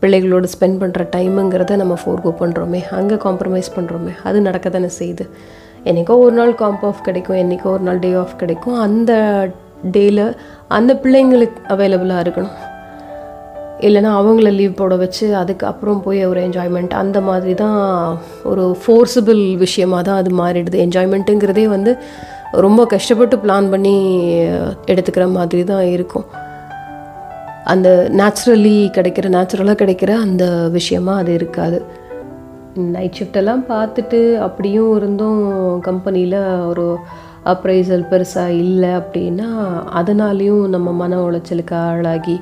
[0.00, 5.26] பிள்ளைகளோடு ஸ்பெண்ட் பண்ணுற டைமுங்கிறத நம்ம ஃபோர்கோ பண்ணுறோமே அங்கே காம்ப்ரமைஸ் பண்ணுறோமே அது நடக்க தானே செய்யுது
[5.84, 9.12] என்றைக்கோ ஒரு நாள் காம்ப் ஆஃப் கிடைக்கும் என்றைக்கோ ஒரு நாள் டே ஆஃப் கிடைக்கும் அந்த
[9.94, 10.24] டேயில்
[10.78, 12.56] அந்த பிள்ளைங்களுக்கு அவைலபிளாக இருக்கணும்.
[13.86, 17.78] இல்லைன்னா அவங்கள லீவ் போட வச்சு அதுக்கப்புறம் போய் ஒரு என்ஜாய்மெண்ட் அந்த மாதிரி தான்
[18.50, 20.78] ஒரு ஃபோர்ஸபிள் விஷயமாக தான் அது மாறிடுது.
[20.86, 21.94] என்ஜாய்மெண்ட்டுங்கிறதே வந்து
[22.66, 23.94] ரொம்ப கஷ்டப்பட்டு பிளான் பண்ணி
[24.92, 26.26] எடுத்துக்கிற மாதிரி தான் இருக்கும்.
[27.64, 27.88] அந்த
[28.20, 30.44] நேச்சுரலி கிடைக்கிற நேச்சுரலாக கிடைக்கிற அந்த
[30.78, 31.80] விஷயமா அது இருக்காது.
[32.94, 35.40] நைட் ஷிஃப்டெல்லாம் பார்த்துட்டு அப்படியும் இருந்தும்
[35.80, 36.38] கம்பெனியில்
[36.70, 36.86] ஒரு
[37.44, 39.48] அப்ரைசல் பெருசாக இல்லை அப்படின்னா
[40.00, 42.40] அதனாலேயும் நம்ம மன உளைச்சலுக்கு ஆளாகி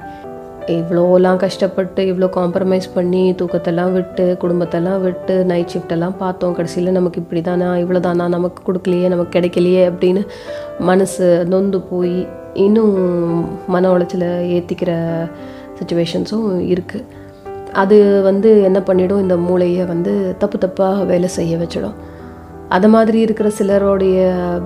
[0.67, 6.53] இவ்வளோலாம் கஷ்டப்பட்டு இவ்வளோ காம்ப்ரமைஸ் பண்ணி தூக்கத்தெல்லாம் விட்டு குடும்பத்தெல்லாம் விட்டு நைட் ஷிஃப்டெல்லாம் பார்த்தோம்.
[6.53, 10.25] கடைசியில் நமக்கு இப்படி தானா இவ்வளோ தானா நமக்கு கொடுக்கலையே நமக்கு கிடைக்கலையே அப்படின்னு
[10.81, 12.97] மனசு நொந்து போய் இன்னும்
[13.67, 14.93] மன உளைச்சலை ஏற்றிக்கிற
[15.81, 17.05] சுச்சுவேஷன்ஸும் இருக்குது
[17.73, 21.99] அது வந்து என்ன பண்ணிடும் இந்த மூளையை வந்து தப்பு தப்பாக வேலை செய்ய வச்சிடும்.
[22.77, 24.17] அது மாதிரி இருக்கிற சிலருடைய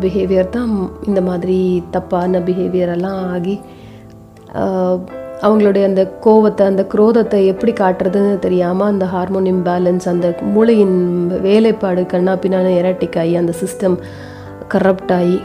[0.02, 0.70] பிஹேவியர் தான்
[1.08, 1.58] இந்த மாதிரி
[1.94, 3.54] தப்பான பிஹேவியரெல்லாம் ஆகி
[5.46, 10.98] அவங்களுடைய அந்த கோவத்தை அந்த குரோதத்தை எப்படி காட்டுறதுன்னு தெரியாமல் அந்த ஹார்மோன் இம்பேலன்ஸ் அந்த மூளையின்
[11.46, 13.96] வேலைப்பாடு கண்ணா பின்னான எரட்டிக் ஆகி அந்த சிஸ்டம்
[14.74, 15.38] கரப்ட் ஆகி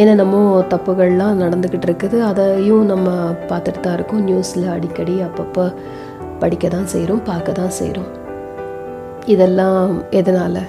[0.00, 0.40] என்னென்னமோ
[0.72, 2.16] தப்புகள்லாம் நடந்துக்கிட்டு இருக்குது.
[2.30, 3.10] அதையும் நம்ம
[3.50, 4.24] பார்த்துட்டு தான் இருக்கோம்.
[4.28, 5.64] நியூஸில் அடிக்கடி அப்பப்போ
[6.42, 8.10] படிக்க தான் செய்கிறோம் பார்க்க தான் செய்கிறோம்
[9.34, 9.86] இதெல்லாம்
[10.20, 10.60] எதனால்?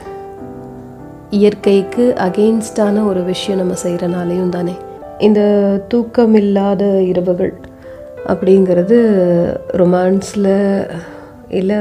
[1.29, 4.71] இயற்கைக்கு அகெயின்ஸ்டான ஒரு விஷயம் நம்ம செய்கிறனாலையும் தானே.
[5.19, 5.41] இந்த
[5.93, 7.53] தூக்கமில்லாத இரவுகள்
[8.27, 8.97] அப்படிங்கிறது
[9.73, 10.89] ரொமான்ஸில்
[11.49, 11.75] இல்லை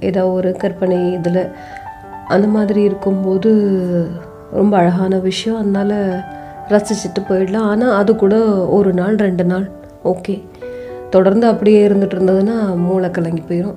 [0.00, 1.48] ஏதோ ஒரு கற்பனை இதில்
[2.28, 3.50] அந்த மாதிரி இருக்கும்போது
[4.52, 5.58] ரொம்ப அழகான விஷயம்.
[5.58, 6.20] அதனால்
[6.68, 7.68] ரசிச்சுட்டு போயிடலாம்.
[7.72, 8.36] ஆனால் அது கூட
[8.68, 9.68] ஒரு நாள் ரெண்டு நாள்.
[10.04, 10.42] ஓகே.
[11.10, 13.74] தொடர்ந்து அப்படியே இருந்துகிட்டு இருந்ததுன்னா மூளை கலங்கி போயிடும்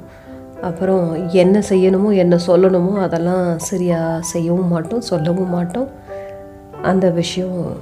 [0.62, 5.88] அப்புறம் என்ன செய்யணுமோ என்ன சொல்லணுமோ அதெல்லாம் சரியாக செய்யவும் மாட்டோம் சொல்லவும் மாட்டோம்.
[6.82, 7.78] அந்த விஷயம்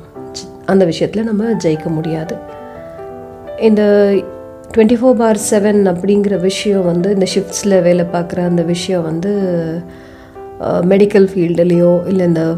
[0.66, 2.36] அந்த விஷயத்தில் நம்ம ஜெயிக்க முடியாது.
[3.60, 3.82] இந்த
[4.76, 9.32] டுவெண்ட்டி ஃபோர் பார் செவன் அப்படிங்கிற விஷயம் வந்து இந்த ஷிஃப்ட்ஸில் வேலை பார்க்குற அந்த விஷயம் வந்து
[10.64, 12.56] மெடிக்கல் ஃபீல்டுலேயோ இல்லை இந்த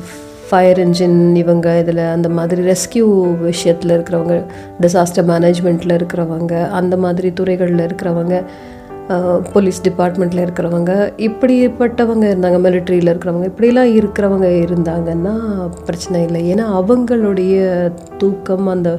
[0.50, 4.44] ஃபயர் இன்ஜின் இவங்க இதில் அந்த மாதிரி ரெஸ்கியூ விஷயத்தில் இருக்கிறவங்க
[4.82, 8.44] டிசாஸ்டர் மேனேஜ்மெண்ட்டில் இருக்கிறவங்க அந்த மாதிரி துறைகளில் இருக்கிறவங்க
[9.54, 10.92] போலீஸ் டிபார்ட்மெண்ட்டில் இருக்கிறவங்க
[11.28, 15.36] இப்படிப்பட்டவங்க இருந்தாங்க மிலிட்ரியில் இருக்கிறவங்க இப்படிலாம் இருக்கிறவங்க இருந்தாங்கன்னா
[15.86, 16.42] பிரச்சனை இல்லை.
[16.54, 17.56] ஏன்னா அவங்களுடைய
[18.18, 18.92] தூக்கம் அந்த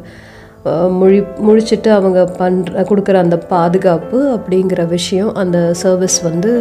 [1.00, 6.52] முழி முழிச்சிட்டு அவங்க பண்ணுற கொடுக்குற அந்த பாதுகாப்பு அப்படிங்கிற விஷயம் அந்த சர்வீஸ் வந்து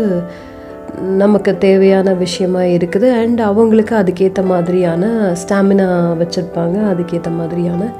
[1.23, 3.07] நமக்கு தேவையான விஷயமா இருக்குது.
[3.21, 5.05] அண்ட் அவங்களுக்கு அதுக்கேற்ற மாதிரியான
[5.41, 5.87] ஸ்டாமினா
[6.21, 6.77] வச்சுருப்பாங்க.
[6.91, 7.91] அதுக்கேற்ற மாதிரியான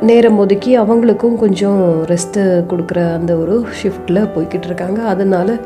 [0.00, 5.02] நேரம் ஒதுக்கி அவங்களுக்கும் கொஞ்சம் ரெஸ்ட்டு கொடுக்குற அந்த ஒரு ஷிஃப்டில் போய்கிட்டு இருக்காங்க.
[5.02, 5.56] அதனால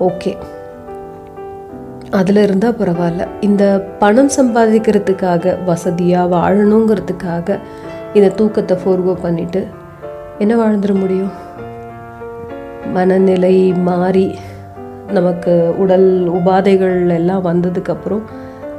[0.00, 0.36] ஓகே
[2.10, 3.28] அதில் இருந்தால் பரவாயில்ல.
[3.40, 7.58] இந்த பணம் சம்பாதிக்கிறதுக்காக வசதியாக வாழணுங்கிறதுக்காக
[8.14, 9.66] இந்த தூக்கத்தை ஃபோர்கோ பண்ணிவிட்டு
[10.38, 11.32] என்ன வாழ்ந்துட முடியும்?
[12.92, 14.34] மனநிலை மாறி
[15.10, 18.22] நமக்கு உடல் உபாதைகள் எல்லாம் வந்ததுக்கப்புறம்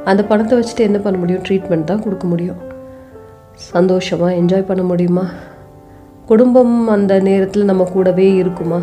[0.04, 1.42] அந்த பணத்தை வச்சுட்டு என்ன பண்ண முடியும்?
[1.42, 2.67] ட்ரீட்மெண்ட் தான் கொடுக்க முடியும்.
[3.72, 5.24] சந்தோஷமாக என்ஜாய் பண்ண முடியுமா?
[6.30, 8.80] குடும்பம் அந்த நேரத்தில் நம்ம கூடவே இருக்குமா?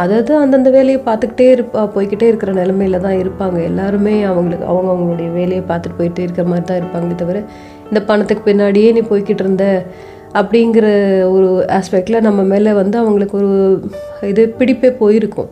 [0.00, 3.58] அதாவது அந்தந்த வேலையை பார்த்துக்கிட்டே இருப்பா போய்கிட்டே இருக்கிற நிலமையில தான் இருப்பாங்க.
[3.70, 7.40] எல்லாருமே அவங்களுக்கு அவங்க அவங்களுடைய வேலையை பார்த்துட்டு போயிட்டே இருக்கிற மாதிரி தான் இருப்பாங்களே தவிர
[7.90, 9.66] இந்த பணத்துக்கு பின்னாடியே நீ போய்கிட்டு இருந்த
[10.40, 10.86] அப்படிங்கிற
[11.34, 11.48] ஒரு
[11.78, 13.52] ஆஸ்பெக்டில் நம்ம மேலே வந்து அவங்களுக்கு ஒரு
[14.32, 15.50] இது பிடிப்பே போயிருக்கும்.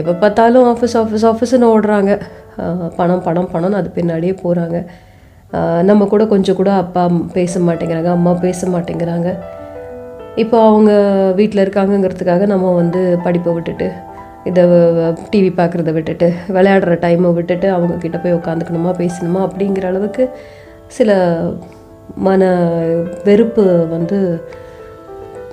[0.00, 2.12] எப்போ பார்த்தாலும் ஆஃபீஸ் ஆஃபீஸ் ஆஃபீஸ்னு ஓடுறாங்க.
[2.96, 4.78] பணம் பணம் பணம்னு அது பின்னாடியே போகிறாங்க
[5.82, 7.02] நம்ம கூட கொஞ்சம் கூட அப்பா
[7.32, 9.28] பேச மாட்டேங்கிறாங்க அம்மா பேச மாட்டேங்கிறாங்க.
[10.42, 10.92] இப்போ அவங்க
[11.36, 13.88] வீட்டில் இருக்காங்கங்கிறதுக்காக நம்ம வந்து படிப்பை விட்டுட்டு
[14.48, 14.62] இதை
[15.32, 20.24] டிவி பார்க்குறத விட்டுட்டு விளையாடுற டைமை விட்டுட்டு அவங்க கிட்ட போய் உட்காந்துக்கணுமா பேசணுமா அப்படிங்கிற அளவுக்கு
[20.86, 21.12] சில
[22.26, 22.48] மன
[23.24, 24.18] வெறுப்பு வந்து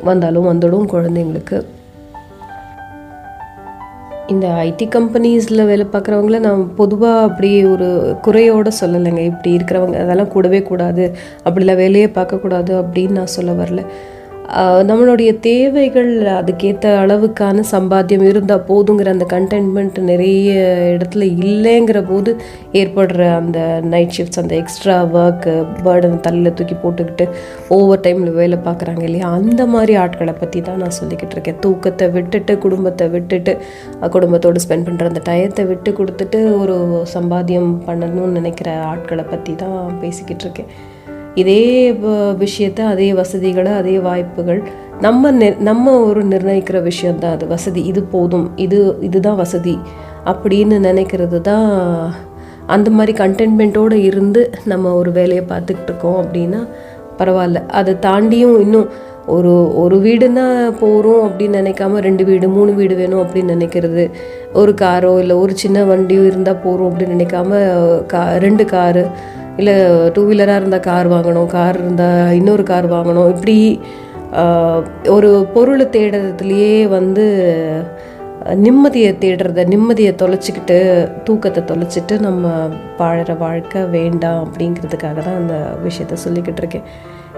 [0.04, 1.60] வந்தாலும் வந்துடும் குழந்தைங்களுக்கு.
[4.32, 7.88] இந்த ஐடி கம்பெனிஸில் வேலை பார்க்குறவங்கள நான் பொதுவாக அப்படி ஒரு
[8.22, 9.24] குறையோடு சொல்லலைங்க.
[9.32, 11.06] இப்படி இருக்கிறவங்க அதெல்லாம் கூடவே கூடாது.
[11.46, 13.84] அப்படிலாம் வேலையே பார்க்கக்கூடாது அப்படின்னு நான் சொல்ல வரல.
[14.90, 20.50] நம்மளுடைய தேவைகள் அதுக்கேற்ற அளவுக்கான சம்பாத்தியம் இருந்தால் போதுங்கிற அந்த கண்டென்ட்மெண்ட் நிறைய
[20.96, 22.32] இடத்துல இல்லைங்கிற போது
[22.80, 23.60] ஏற்படுற அந்த
[23.94, 25.48] நைட் ஷிஃப்ட்ஸ் அந்த எக்ஸ்ட்ரா ஒர்க்
[25.86, 27.28] பேர்டன் தலையில் தூக்கி போட்டுக்கிட்டு
[27.78, 29.30] ஓவர் டைமில் வேலை பார்க்குறாங்க இல்லையா?
[29.40, 31.60] அந்த மாதிரி ஆட்களை பற்றி தான் நான் சொல்லிக்கிட்டு இருக்கேன்.
[31.66, 33.54] தூக்கத்தை விட்டுட்டு குடும்பத்தை விட்டுட்டு
[34.18, 36.78] குடும்பத்தோடு ஸ்பெண்ட் பண்ணுற அந்த டயத்தை விட்டு கொடுத்துட்டு ஒரு
[37.16, 40.72] சம்பாத்தியம் பண்ணணும்னு நினைக்கிற ஆட்களை பற்றி தான் பேசிக்கிட்டு இருக்கேன்.
[41.36, 44.62] இதே விஷயத்த விஷயத்தை அதே வசதிகளை அதே வாய்ப்புகள்
[45.00, 47.84] நம்ம நம்ம ஒரு நிர்ணயிக்கிற விஷயந்தான் அது வசதி.
[47.84, 48.52] இது போதும்.
[48.56, 49.80] இது இதுதான் வசதி.
[50.26, 52.14] அப்படின்னு நினைக்கிறது தான்
[52.66, 56.68] அந்த மாதிரி கண்டென்ட்மெண்ட்டோடு இருந்து நம்ம ஒரு வேலையை பார்த்துக்கிட்டு இருக்கோம் அப்படின்னா
[57.18, 57.68] பரவாயில்ல.
[57.68, 58.90] அதை தாண்டியும் இன்னும்
[59.26, 64.12] ஒரு ஒரு வீடுனா போகிறோம் அப்படின்னு நினைக்காம ரெண்டு வீடு மூணு வீடு வேணும் அப்படின்னு நினைக்கிறது.
[64.54, 67.60] ஒரு காரோ இல்லை ஒரு சின்ன வண்டியோ இருந்தால் போகிறோம் அப்படின்னு நினைக்காம
[68.06, 69.08] கா ரெண்டு காரு
[69.60, 69.76] இல்லை
[70.16, 73.32] டூ வீலராக இருந்தால் கார் வாங்கணும் கார் இருந்தால் இன்னொரு கார் வாங்கணும்.
[73.36, 73.58] இப்படி
[75.16, 77.26] ஒரு பொருளை தேடுறதுலையே வந்து
[78.66, 80.78] நிம்மதியை தேடுறத நிம்மதியை தொலைச்சிக்கிட்டு
[81.24, 82.54] தூக்கத்தை தொலைச்சிட்டு நம்ம
[83.00, 85.56] வாழற வாழ்க்கை வேண்டாம் அப்படிங்கிறதுக்காக தான் அந்த
[85.88, 86.88] விஷயத்த சொல்லிக்கிட்டு இருக்கேன்.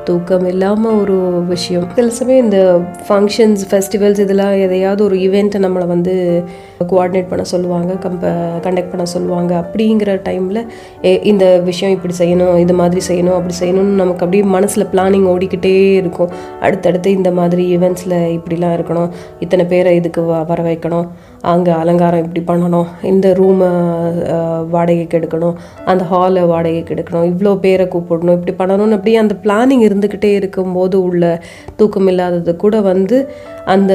[0.03, 1.87] தூக்கம் இல்லாமல் ஒரு விஷயம்.
[1.95, 6.43] சில சமயம் இந்த ஃபங்க்ஷன்ஸ் ஃபெஸ்டிவல்ஸ் இதெல்லாம் எதையாவது ஒரு ஈவெண்ட்டை நம்மளை வந்து
[6.79, 8.27] கோஆர்டினேட் பண்ண சொல்லுவாங்க கம்ப
[8.67, 9.69] கண்டக்ட் பண்ண சொல்லுவாங்க.
[9.69, 15.27] அப்படிங்கிற டைமில் இந்த விஷயம் இப்படி செய்யணும் இது மாதிரி செய்யணும் அப்படி செய்யணும்னு நமக்கு அப்படியே மனசில் பிளானிங்
[15.27, 16.29] ஓடிக்கிட்டே இருக்கும்.
[16.59, 19.09] அடுத்தடுத்து இந்த மாதிரி ஈவெண்ட்ஸில் இப்படிலாம் இருக்கணும்.
[19.39, 21.07] இத்தனை பேரை இதுக்கு வ- வர வைக்கணும்.
[21.51, 22.89] அங்கே அலங்காரம் இப்படி பண்ணணும்?
[23.11, 23.69] இந்த ரூமை
[24.73, 25.55] வாடகைக்கு எடுக்கணும்.
[25.91, 27.29] அந்த ஹாலை வாடகைக்கு எடுக்கணும்.
[27.31, 28.37] இவ்வளோ பேரை கூப்பிடணும்.
[28.39, 31.23] இப்படி பண்ணணும்னு அப்படியே அந்த பிளானிங் இருந்துக்கிட்டே இருக்கும்போது உள்ள
[31.75, 33.19] தூக்கம் இல்லாதது கூட வந்து
[33.75, 33.93] அந்த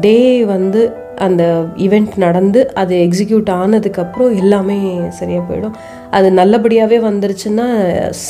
[0.00, 0.18] டே
[0.54, 0.82] வந்து
[1.24, 1.42] அந்த
[1.84, 4.78] ஈவெண்ட் நடந்து அது எக்ஸிக்யூட் ஆனதுக்கப்புறம் எல்லாமே
[5.18, 5.74] சரியாக போயிடும்.
[6.16, 7.66] அது நல்லபடியாகவே வந்துருச்சுன்னா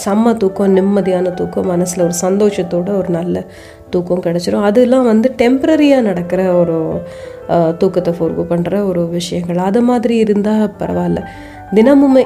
[0.04, 3.44] செம்ம தூக்கம் நிம்மதியான தூக்கம் மனசில் ஒரு சந்தோஷத்தோட ஒரு நல்ல
[3.94, 4.66] தூக்கம் கிடச்சிரும்.
[4.68, 6.76] அதெல்லாம் வந்து டெம்ப்ரரியாக நடக்கிற ஒரு
[7.80, 9.60] தூக்கத்தை ஃபோர்கோ பண்ணுற ஒரு விஷயங்கள்.
[9.68, 11.22] அது மாதிரி இருந்தால் பரவாயில்ல.
[11.78, 12.24] தினமுமே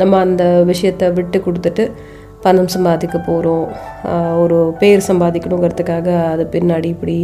[0.00, 1.84] நம்ம அந்த விஷயத்தை விட்டு கொடுத்துட்டு
[2.44, 3.66] பணம் சம்பாதிக்க போகிறோம்
[4.42, 7.16] ஒரு பேர் சம்பாதிக்கணுங்கிறதுக்காக அது பின்னாடி இப்படி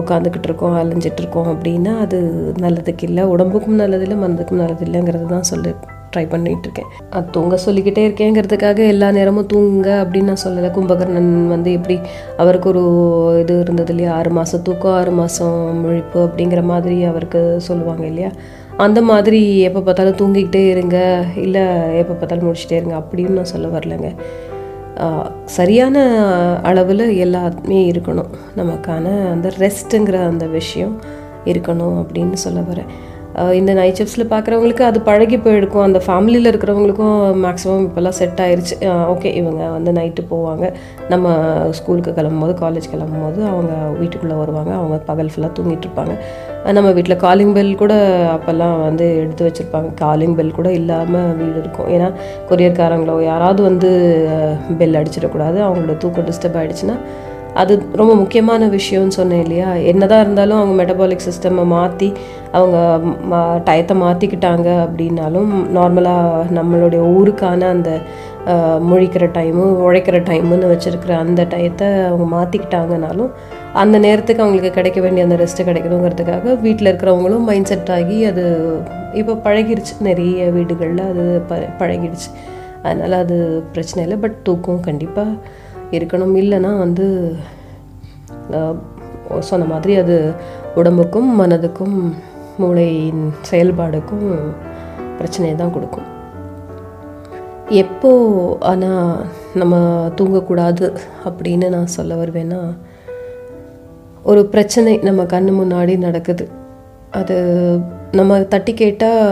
[0.00, 2.18] உட்காந்துக்கிட்டு இருக்கோம் அலைஞ்சிட்ருக்கோம் அப்படின்னா அது
[2.64, 3.24] நல்லதுக்கு இல்லை.
[3.34, 5.72] உடம்புக்கும் நல்லதில்லை மனதுக்கும் நல்லதில்லைங்கிறது தான் சொல்லு
[6.14, 10.70] ட்ரை பண்ணிகிட்ருக்கேன் அது தூங்க சொல்லிக்கிட்டே இருக்கேங்கிறதுக்காக எல்லா நேரமும் தூங்க அப்படின்னு நான் சொல்லலை.
[10.76, 11.96] கும்பகர்ணன் வந்து எப்படி
[12.42, 12.84] அவருக்கு ஒரு
[13.42, 14.12] இது இருந்தது இல்லையா?
[14.18, 18.30] ஆறு மாதம் தூக்கம் ஆறு மாதம் முழிப்பு அப்படிங்கிற மாதிரி அவருக்கு சொல்லுவாங்க இல்லையா?
[18.86, 20.98] அந்த மாதிரி எப்போ பார்த்தாலும் தூங்கிக்கிட்டே இருங்க.
[21.44, 21.64] இல்லை
[22.02, 24.10] எப்போ பார்த்தாலும் முடிச்சுட்டே இருங்க அப்படின்னு நான் சொல்ல வரலைங்க.
[25.58, 25.96] சரியான
[26.70, 28.32] அளவில் எல்லாத்துமே இருக்கணும்.
[28.60, 30.94] நமக்கான அந்த ரெஸ்ட்டுங்கிற அந்த விஷயம்
[31.52, 32.90] இருக்கணும் அப்படின்னு சொல்ல வரேன்.
[33.58, 35.84] இந்த நைட் ஷிஃப்ட்ஸில் பார்க்குறவங்களுக்கு அது பழகி போயிருக்கும்.
[35.86, 38.76] அந்த ஃபேமிலியில் இருக்கிறவங்களுக்கும் மேக்ஸிமம் இப்போல்லாம் செட் ஆயிடுச்சு
[39.12, 40.72] ஓகே இவங்க வந்து நைட்டு போவாங்க.
[41.12, 41.34] நம்ம
[41.78, 44.72] ஸ்கூலுக்கு கிளம்பும்போது காலேஜ் கிளம்பும்போது அவங்க வீட்டுக்குள்ளே வருவாங்க.
[44.80, 46.14] அவங்க பகல் ஃபுல்லாக தூங்கிட்டு இருப்பாங்க.
[46.78, 47.94] நம்ம வீட்டில் காலிங் பெல் கூட
[48.34, 49.90] அப்போல்லாம் வந்து எடுத்து வச்சுருப்பாங்க.
[49.94, 51.88] காலிங் பெல் கூட இல்லாமல் வீடு இருக்கும்.
[51.96, 52.10] ஏன்னா
[52.50, 53.90] கொரியர்காரங்களோ யாராவது வந்து
[54.82, 55.58] பெல் அடிச்சிடக்கூடாது.
[55.68, 56.96] அவங்களோட தூக்கம் டிஸ்டர்ப் ஆகிடுச்சுன்னா
[57.54, 59.74] அது ரொம்ப முக்கியமான விஷயம்னு சொன்னேன் இல்லையா?
[59.90, 62.08] என்னதான் இருந்தாலும் அவங்க மெட்டபாலிக் சிஸ்டமை மாற்றி
[62.52, 62.76] அவங்க
[63.68, 67.90] டயத்தை மாற்றிக்கிட்டாங்க அப்படின்னாலும் நார்மலாக நம்மளுடைய ஊருக்கான அந்த
[68.90, 73.32] முழிக்கிற டைமு உழைக்கிற டைமுன்னு வச்சுருக்கிற அந்த டயத்தை அவங்க மாற்றிக்கிட்டாங்கனாலும்
[73.72, 78.44] அந்த நேரத்துக்கு அவங்களுக்கு கிடைக்க வேண்டிய அந்த ரெஸ்ட்டு கிடைக்கணுங்கிறதுக்காக வீட்டில் இருக்கிறவங்களும் மைண்ட் செட் ஆகி அது
[79.12, 82.28] இப்போ பழகிடுச்சு நிறைய வீடுகளில் அது ப பழகிடுச்சு.
[82.82, 83.36] அதனால் அது
[83.72, 84.18] பிரச்சனை இல்லை.
[84.18, 85.36] பட் தூக்கம் கண்டிப்பாக
[85.90, 86.34] இருக்கணும்.
[86.36, 87.06] இல்லைன்னா வந்து
[88.50, 88.78] ஆஹ்,
[89.40, 90.16] சொன்ன மாதிரி அது
[90.74, 91.96] உடம்புக்கும் மனதுக்கும்
[92.58, 94.26] மூளையின் செயல்பாடுக்கும்
[95.18, 96.08] பிரச்சனையை தான் கொடுக்கும்.
[97.74, 98.10] எப்போ
[98.60, 99.74] ஆனால் நம்ம
[100.16, 100.86] தூங்கக்கூடாது
[101.24, 102.60] அப்படின்னு நான் சொல்ல வருவேன்னா
[104.22, 106.44] ஒரு பிரச்சனை நம்ம கண்ணு முன்னாடி நடக்குது.
[107.10, 107.36] அது
[108.12, 109.22] நம்ம தட்டி கேட்டால்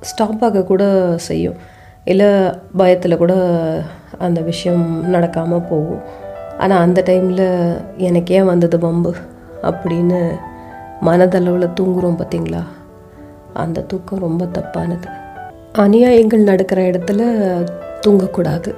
[0.00, 0.84] ஸ்டாப் ஆக கூட
[1.18, 1.58] செய்யும்.
[2.06, 2.28] இல்லை
[2.76, 3.34] பயத்தில் கூட
[4.18, 4.84] அந்த விஷயம்
[5.14, 6.02] நடக்காமல் போகும்.
[6.58, 7.46] ஆனால் அந்த டைமில்
[7.96, 9.12] எனக்கு ஏன் வந்தது வம்பு?
[9.62, 10.20] அப்படின்னு
[11.00, 12.62] மனதளவில் தூங்குறோம் பார்த்தீங்களா
[13.54, 15.08] அந்த தூக்கம் ரொம்ப தப்பானது.
[15.78, 17.22] அநியாயங்கள் நடக்கிற இடத்துல
[18.06, 18.70] தூங்கக்கூடாது.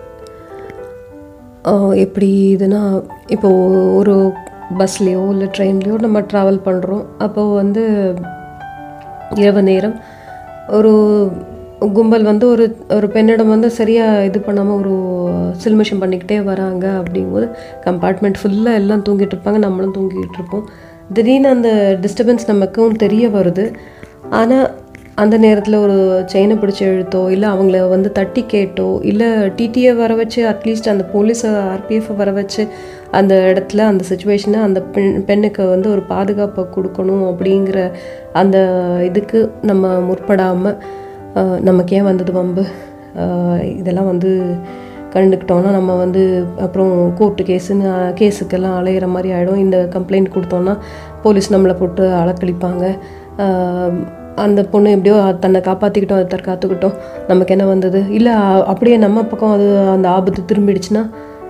[2.05, 2.81] எப்படி இதுனா
[3.27, 3.49] இப்போ
[3.95, 4.15] ஒரு
[4.79, 8.15] பஸ்லேயோ இல்லை ட்ரெயின்லேயோ நம்ம ட்ராவல் பண்ணுறோம் அப்போது வந்து
[9.35, 9.97] இரவு நேரம்
[10.67, 10.93] ஒரு
[11.97, 14.95] கும்பல் வந்து ஒரு ஒரு பெண்ணிடம் வந்து சரியாக இது பண்ணாமல் ஒரு
[15.65, 17.47] சில்மிஷம் பண்ணிக்கிட்டே வராங்க அப்படிங்கும்போது
[17.87, 19.61] கம்பார்ட்மெண்ட் ஃபுல்லாக எல்லாம் தூங்கிட்டு இருப்பாங்க.
[19.67, 20.65] நம்மளும் தூங்கிட்டு இருப்போம்.
[21.13, 21.71] திடீர்னு அந்த
[22.01, 23.67] டிஸ்டர்பன்ஸ் நமக்கும் தெரிய வருது.
[24.31, 24.67] ஆனால்
[25.15, 25.97] அந்த நேரத்தில் ஒரு
[26.33, 31.51] செயினை பிடிச்சி இழுத்தோ இல்லை அவங்கள வந்து தட்டி கேட்டோ இல்லை டிடியை வர வச்சு அட்லீஸ்ட் அந்த போலீஸை
[31.73, 32.63] ஆர்பிஎஃப்பை வர வச்சு
[33.11, 37.91] அந்த இடத்துல அந்த சுச்சுவேஷனை அந்த பெண் பெண்ணுக்கு வந்து ஒரு பாதுகாப்பை கொடுக்கணும் அப்படிங்கிற
[38.33, 38.59] அந்த
[39.05, 40.79] இதுக்கு நம்ம முற்படாமல்
[41.69, 42.65] நமக்கு ஏன் வந்தது வம்பு?
[43.81, 44.31] இதெல்லாம் வந்து
[45.15, 46.23] கண்டுக்கிட்டோன்னா நம்ம வந்து
[46.65, 47.87] அப்புறம் கோர்ட்டு கேஸுன்னு
[48.21, 50.75] கேஸுக்கெல்லாம் அலையிற மாதிரி ஆகிடும் இந்த கம்ப்ளைண்ட் கொடுத்தோன்னா
[51.23, 52.85] போலீஸ் நம்மளை போட்டு அளக்களிப்பாங்க
[54.45, 56.95] அந்த பொண்ணு எப்படியோ தன்னை காப்பாற்றிக்கிட்டோம் அதை தற்காத்துக்கிட்டோம்.
[57.31, 58.01] நமக்கு என்ன வந்தது?
[58.19, 58.35] இல்லை
[58.73, 61.03] அப்படியே நம்ம பக்கம் அது அந்த ஆபத்து திரும்பிடுச்சுன்னா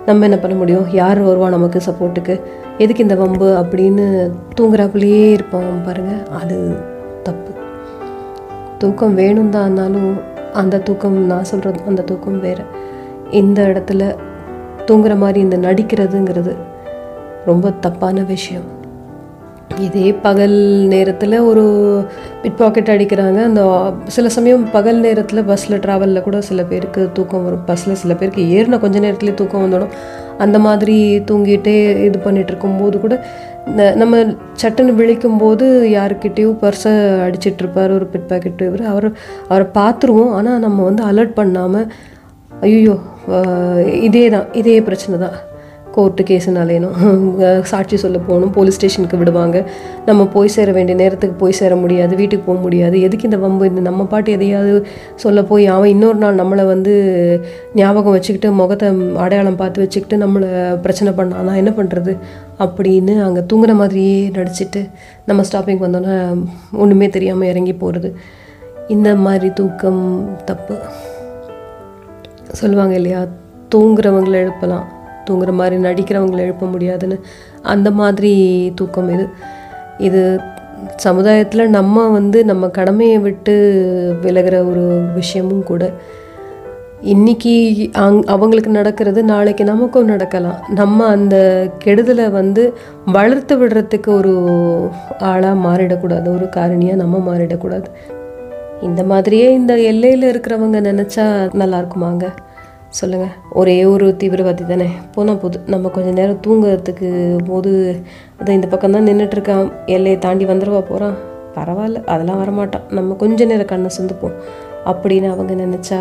[0.06, 0.86] நம்ம என்ன பண்ண முடியும்?
[1.00, 2.36] யார் வருவா நமக்கு சப்போர்ட்டுக்கு
[2.78, 4.06] எதுக்கு இந்த வம்பு அப்படின்னு
[4.60, 6.58] தூங்குறாப்புலேயே இருப்போம் பாருங்கள் அது
[7.28, 7.50] தப்பு.
[8.78, 9.76] தூக்கம் வேணும் தான்
[10.52, 12.64] அந்த தூக்கம் நான் சொல்கிறது அந்த தூக்கம் வேறு.
[13.30, 14.02] இந்த இடத்துல
[14.86, 16.52] தூங்குற மாதிரி இந்த நடிக்கிறதுங்கிறது
[17.46, 18.76] ரொம்ப தப்பான விஷயம்.
[19.78, 20.56] இதே பகல்
[20.92, 21.64] நேரத்தில் ஒரு
[22.42, 23.42] பிட் பாக்கெட் அடிக்கிறாங்க.
[23.42, 27.64] அந்த சில சமயம் பகல் நேரத்தில் பஸ்ஸில் ட்ராவலில் கூட சில பேருக்கு தூக்கம் வரும்.
[27.64, 29.92] பஸ்ஸில் சில பேருக்கு ஏறின கொஞ்ச நேரத்துலேயே தூக்கம் வந்துடும்.
[30.38, 30.96] அந்த மாதிரி
[31.30, 33.14] தூங்கிட்டே இது பண்ணிகிட்டு இருக்கும்போது கூட
[33.76, 34.20] நம்ம
[34.62, 35.66] சட்டுன்னு விழிக்கும் போது
[35.96, 36.92] யாருக்கிட்டேயோ பர்ஸை
[37.26, 39.08] அடிச்சிட்டு இருப்பார் ஒரு பிட் பாக்கெட் இவர் அவர்
[39.48, 41.90] அவரை பார்த்துருவோம் ஆனால் நம்ம வந்து அலர்ட் பண்ணாமல்
[42.60, 42.96] ஐயோ
[44.08, 45.36] இதே தான் இதே பிரச்சனை தான்
[45.96, 46.96] கோர்ட்டு கேஸுனாலேனும்
[47.70, 49.58] சாட்சி சொல்ல போகணும் போலீஸ் ஸ்டேஷனுக்கு விடுவாங்க.
[50.08, 52.96] நம்ம போய் சேர வேண்டிய நேரத்துக்கு போய் சேர முடியாது வீட்டுக்கு போக முடியாது.
[53.06, 53.64] எதுக்கு இந்த வம்பு?
[53.66, 54.74] இந்த நம்ம பாட்டு எதையாவது
[55.16, 56.94] சொல்ல போய் அவன் இன்னொரு நாள் நம்மளை வந்து
[57.74, 58.90] ஞாபகம் வச்சுக்கிட்டு முகத்தை
[59.24, 60.50] அடையாளம் பார்த்து வச்சுக்கிட்டு நம்மளை
[60.86, 62.14] பிரச்சனை பண்ணானா என்ன பண்ணுறது
[62.58, 64.90] அப்படின்னு அங்கே தூங்குற மாதிரியே நடிச்சிட்டு
[65.26, 68.16] நம்ம ஸ்டாப்பிங் வந்தோன்னே ஒன்றுமே தெரியாமல் இறங்கி போகிறது
[68.88, 70.78] இந்த மாதிரி தூக்கம் தப்பு.
[72.52, 73.24] சொல்லுவாங்க இல்லையா?
[73.74, 74.88] தூங்குறவங்கள எழுப்பலாம்.
[75.30, 77.20] தூங்குற மாதிரி நடிக்கிறவங்களை எழுப்ப முடியாதுன்னு.
[77.62, 78.32] அந்த மாதிரி
[78.74, 79.28] தூக்கம் இது.
[79.98, 80.40] இது
[80.96, 83.54] சமுதாயத்தில் நம்ம வந்து நம்ம கடமையை விட்டு
[84.22, 85.92] விலகிற ஒரு விஷயமும் கூட
[87.00, 90.64] இன்னைக்கு அங் அவங்களுக்கு நடக்கிறது நாளைக்கு நமக்கும் நடக்கலாம்.
[90.74, 91.36] நம்ம அந்த
[91.84, 92.72] கெடுதலை வந்து
[93.06, 94.32] வளர்த்து விடுறதுக்கு ஒரு
[95.18, 97.84] ஆளாக மாறிடக்கூடாது ஒரு காரணியாக நம்ம மாறிடக்கூடாது.
[98.82, 102.26] இந்த மாதிரியே இந்த எல்லையில் இருக்கிறவங்க நினச்சா நல்லா இருக்குமாங்க
[102.88, 104.86] சொல்லுங்கள் ஒரே ஒரு தீவிரவாதி தானே.
[105.12, 105.60] போனால் போது.
[105.66, 108.00] நம்ம கொஞ்ச நேரம் தூங்குறதுக்கு போது
[108.40, 111.14] அதை இந்த பக்கம் தான் நின்றுட்டுருக்கான் எல்லையை தாண்டி வந்துடுவா போகிறான்
[111.54, 112.06] பரவாயில்ல.
[112.06, 112.92] அதெல்லாம் வரமாட்டான்.
[112.92, 114.34] நம்ம கொஞ்ச நேரம் கண்ணை சிந்துப்போம்.
[114.84, 115.98] அப்படின்னு அவங்க நினச்சா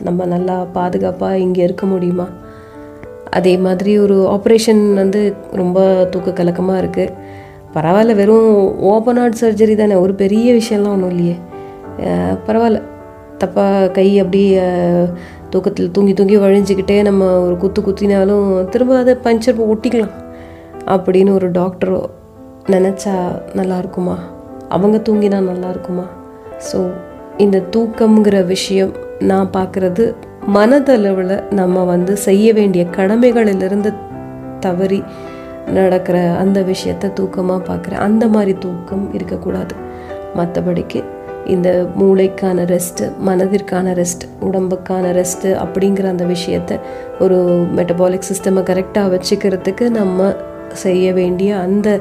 [0.00, 2.26] நம்ம நல்லா பாதுகாப்பாக இங்கே இருக்க முடியுமா?
[3.30, 7.14] அதே மாதிரி ஒரு ஆப்ரேஷன் வந்து ரொம்ப தூக்க கலக்கமாக இருக்குது
[7.74, 11.36] பரவாயில்ல வெறும் ஓப்பன் ஹார்ட் சர்ஜரி தானே ஒரு பெரிய விஷயம்லாம் ஒன்றும் இல்லையே.
[12.46, 12.82] பரவாயில்ல.
[13.44, 14.62] தப்பாக கை அப்படியே
[15.50, 20.14] தூக்கத்தில் தூங்கி தூங்கி வழிஞ்சிக்கிட்டே நம்ம ஒரு குத்து குத்தினாலும் திரும்ப அதை பஞ்சர் ஒட்டிக்கலாம்.
[20.86, 22.00] அப்படின்னு ஒரு டாக்டரோ
[22.66, 23.14] நினச்சா
[23.54, 24.18] நல்லா இருக்குமா?
[24.68, 26.06] அவங்க தூங்கினா நல்லா இருக்குமா?
[26.68, 26.92] ஸோ
[27.36, 30.14] இந்த தூக்கம்ங்கிற விஷயம் நான் பார்க்குறது
[30.54, 33.94] மனதளவில் நம்ம வந்து செய்ய வேண்டிய கடமைகளிலிருந்து
[34.60, 35.04] தவறி
[35.72, 39.74] நடக்கிற அந்த விஷயத்த தூக்கமாக பார்க்குறேன் அந்த மாதிரி தூக்கம் இருக்கக்கூடாது.
[40.36, 41.04] மற்றபடிக்கு
[41.44, 46.80] இந்த மூளைக்கான ரெஸ்ட்டு மனதிற்கான ரெஸ்ட் உடம்புக்கான ரெஸ்ட்டு அப்படிங்கிற அந்த விஷயத்த
[47.18, 50.34] ஒரு மெட்டபாலிக் சிஸ்டமை கரெக்டாக வச்சுக்கிறதுக்கு நம்ம
[50.72, 52.00] செய்ய வேண்டிய அந்த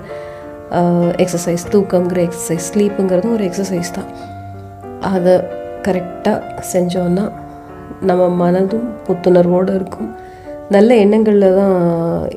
[1.17, 4.09] எக்ஸசைஸ் தூக்கங்கிற எக்ஸசைஸ் ஸ்லீப்புங்கிறதும் ஒரு எக்ஸசைஸ் தான்.
[5.01, 5.41] அதை
[5.87, 6.41] கரெக்டாக
[6.73, 7.31] செஞ்சோன்னா
[8.01, 10.15] நம்ம மனதும் புத்துணர்வோடு இருக்கும்.
[10.69, 12.29] நல்ல எண்ணங்களில் தான்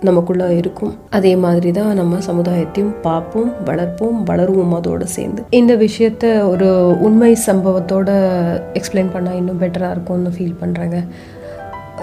[0.00, 0.94] நமக்குள்ளே இருக்கும்.
[1.10, 5.42] அதே மாதிரி தான் நம்ம சமுதாயத்தையும் பார்ப்போம் வளர்ப்போம் வளருவோம் அதோடு சேர்ந்து.
[5.50, 8.10] இந்த விஷயத்த ஒரு உண்மை சம்பவத்தோட
[8.72, 11.06] எக்ஸ்பிளைன் பண்ணால் இன்னும் பெட்டராக இருக்கும்னு ஃபீல் பண்ணுறாங்க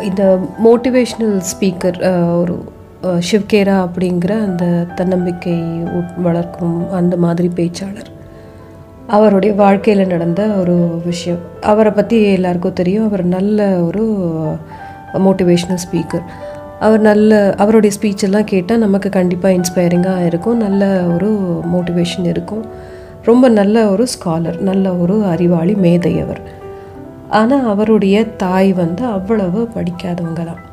[0.02, 1.98] இந்த மோட்டிவேஷ்னல் ஸ்பீக்கர்
[2.42, 2.64] ஒரு
[3.04, 4.66] ஷிவ்கேரா அப்படிங்கிற அந்த
[4.96, 5.54] தன்னம்பிக்கை
[5.84, 8.15] உட்- வளர்க்கும் அந்த மாதிரி பேச்சாளர்.
[9.08, 10.76] அவருடைய வாழ்க்கையில் நடந்த ஒரு
[11.06, 11.42] விஷயம்.
[11.62, 13.08] அவரை பற்றி எல்லாருக்கும் தெரியும்.
[13.08, 14.04] அவர் நல்ல ஒரு
[15.26, 16.26] மோட்டிவேஷ்னல் ஸ்பீக்கர்
[16.80, 20.58] அவர் நல்ல அவருடைய ஸ்பீச்செல்லாம் கேட்டால் நமக்கு கண்டிப்பாக இன்ஸ்பைரிங்காக இருக்கும்.
[20.58, 21.30] நல்ல ஒரு
[21.74, 22.64] மோட்டிவேஷன் இருக்கும்.
[23.30, 26.42] ரொம்ப நல்ல ஒரு ஸ்காலர் நல்ல ஒரு அறிவாளி மேதை அவர்
[27.30, 30.64] ஆனால் அவருடைய தாய் வந்து அவ்வளவு படிக்காதவங்க தான்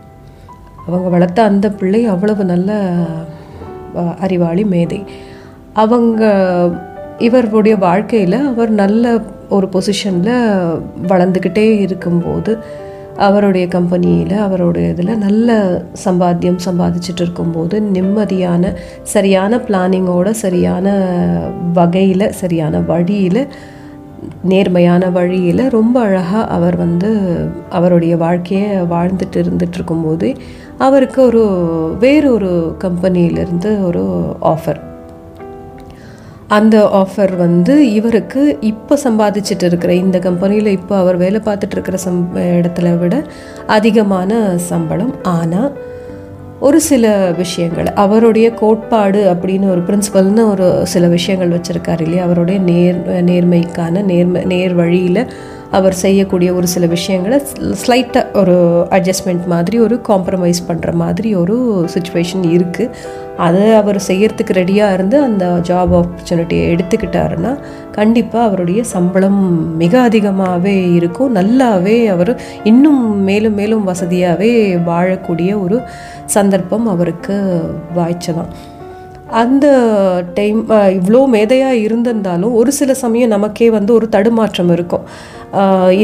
[0.86, 2.72] அவங்க வளர்த்த அந்த பிள்ளை அவ்வளவு நல்ல
[4.18, 5.00] அறிவாளி மேதை.
[5.72, 6.24] அவங்க
[7.22, 9.12] இவருடைய வாழ்க்கையில் அவர் நல்ல
[9.48, 10.32] ஒரு பொசிஷனில்
[11.08, 12.52] வளர்ந்துக்கிட்டே இருக்கும்போது
[13.18, 15.56] அவருடைய கம்பெனியில் அவருடைய இதில் நல்ல
[16.04, 20.94] சம்பாத்தியம் சம்பாதிச்சுட்டு இருக்கும்போது நிம்மதியான சரியான பிளானிங்கோட சரியான
[21.72, 23.42] வகையில் சரியான வழியில்
[24.42, 27.10] நேர்மையான வழியில் ரொம்ப அழகாக அவர் வந்து
[27.70, 30.30] அவருடைய வாழ்க்கையை வாழ்ந்துட்டு இருந்துட்டு இருக்கும்போது
[30.78, 31.44] அவருக்கு ஒரு
[31.98, 34.04] வேறொரு கம்பெனியிலேருந்து ஒரு
[34.40, 34.80] ஆஃபர்
[36.58, 42.20] அந்த ஆஃபர் வந்து இவருக்கு இப்போ சம்பாதிச்சுட்டு இருக்கிற இந்த கம்பெனியில் இப்போ அவர் வேலை பார்த்துட்டு இருக்கிற சம்
[42.36, 43.14] இடத்துல விட
[43.66, 44.30] அதிகமான
[44.70, 45.14] சம்பளம்.
[45.36, 45.70] ஆனால்
[46.60, 47.04] ஒரு சில
[47.36, 52.24] விஷயங்கள் அவருடைய கோட்பாடு அப்படின்னு ஒரு பிரின்சிபல்னு ஒரு சில விஷயங்கள் வச்சுருக்காரு இல்லையா?
[52.24, 55.22] அவருடைய நேர் நேர்மைக்கான நேர்மை நேர் வழியில்
[55.72, 57.42] அவர் செய்யக்கூடிய ஒரு சில விஷயங்களை
[57.86, 62.90] ஸ்லைட்டாக ஒரு அட்ஜஸ்ட்மெண்ட் மாதிரி ஒரு காம்ப்ரமைஸ் பண்ணுற மாதிரி ஒரு சுச்சுவேஷன் இருக்குது
[63.36, 67.58] அதை அவர் செய்யறதுக்கு ரெடியாக இருந்து அந்த ஜாப் ஆப்பர்ச்சுனிட்டியை எடுத்துக்கிட்டாருன்னா
[67.92, 71.34] கண்டிப்பாக அவருடைய சம்பளம் மிக அதிகமாகவே இருக்கும்.
[71.34, 75.80] நல்லாவே அவர் இன்னும் மேலும் மேலும் வசதியாகவே வாழக்கூடிய ஒரு
[76.24, 77.62] சந்தர்ப்பம் அவருக்கு
[77.96, 78.50] வாய்ச்சதான்
[79.40, 79.66] அந்த
[80.34, 85.04] டைம் இவ்வளோ மேதையாக இருந்திருந்தாலும் ஒரு சில சமயம் நமக்கே வந்து ஒரு தடுமாற்றம் இருக்கும்.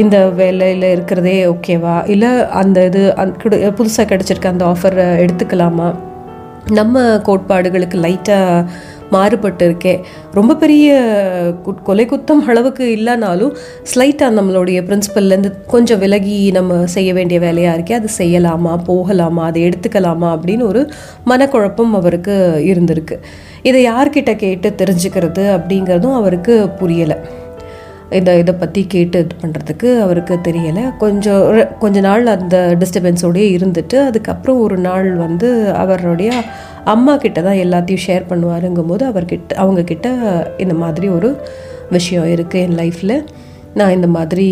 [0.01, 1.95] இந்த வேலையில் இருக்கிறதே ஓகேவா?
[2.13, 3.33] இல்லை அந்த இது அந்
[3.79, 5.89] புதுசாக கிடச்சிருக்க அந்த ஆஃபரை எடுத்துக்கலாமா?
[6.79, 8.65] நம்ம கோட்பாடுகளுக்கு லைட்டாக
[9.11, 9.99] மாறுபட்டு
[10.33, 11.01] ரொம்ப பெரிய
[11.83, 13.55] கொலை குத்தம் அளவுக்கு இல்லைனாலும்
[13.95, 20.29] ஸ்லைட்டாக நம்மளுடைய பிரின்சிபல்லேருந்து கொஞ்சம் விலகி நம்ம செய்ய வேண்டிய வேலையாக இருக்கே அது செய்யலாமா போகலாமா அதை எடுத்துக்கலாமா
[20.35, 20.89] அப்படின்னு ஒரு
[21.25, 23.17] மனக்குழப்பம் அவருக்கு இருந்திருக்கு.
[23.63, 27.17] இதை யார்கிட்ட கேட்டு தெரிஞ்சுக்கிறது அப்படிங்கிறதும் அவருக்கு புரியலை.
[28.09, 30.97] இதை இதை பற்றி கேட்டு இது பண்ணுறதுக்கு அவருக்கு தெரியலை.
[30.97, 36.31] கொஞ்சம் ஒரு- கொஞ்ச நாள் அந்த டிஸ்டர்பன்ஸோடையே இருந்துட்டு அதுக்கப்புறம் ஒரு நாள் வந்து அவருடைய
[36.83, 40.07] அம்மா கிட்ட தான் எல்லாத்தையும் ஷேர் பண்ணுவாருங்கும்போது அவர்கிட்ட அவங்க கிட்ட
[40.57, 41.37] இந்த மாதிரி ஒரு
[41.89, 43.23] விஷயம் இருக்குது என் லைஃப்பில்
[43.73, 44.47] நான் இந்த மாதிரி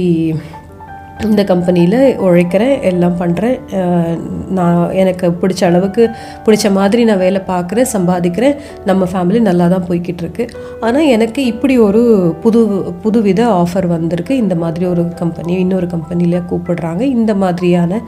[1.25, 3.57] இந்த கம்பெனியில் உழைக்கிறேன் எல்லாம் பண்ணுறேன்
[4.57, 6.03] நான் எனக்கு பிடிச்ச அளவுக்கு
[6.45, 8.55] பிடிச்ச மாதிரி நான் வேலை பார்க்குறேன் சம்பாதிக்கிறேன்.
[8.89, 10.43] நம்ம ஃபேமிலி நல்லா தான் போய்கிட்டு இருக்கு
[10.87, 12.01] ஆனால் எனக்கு இப்படி ஒரு
[12.43, 12.61] புது
[13.03, 14.35] புதுவித ஆஃபர் வந்திருக்கு.
[14.43, 17.01] இந்த மாதிரி ஒரு கம்பெனி இன்னொரு கம்பெனியில் கூப்பிடுறாங்க.
[17.17, 18.01] இந்த மாதிரியான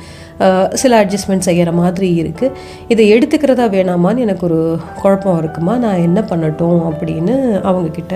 [0.83, 2.55] சில அட்ஜஸ்ட்மெண்ட் செய்கிற மாதிரி இருக்குது
[2.87, 4.61] இதை எடுத்துக்கிறதா வேணாமான்னு எனக்கு ஒரு
[5.01, 5.75] குழப்பம் இருக்குமா?
[5.85, 7.35] நான் என்ன பண்ணட்டும் அப்படின்னு
[7.71, 8.15] அவங்கக்கிட்ட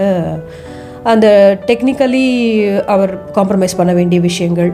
[1.12, 1.28] அந்த
[1.66, 2.26] டெக்னிக்கலி
[2.86, 4.72] அவர் காம்ப்ரமைஸ் பண்ண வேண்டிய விஷயங்கள்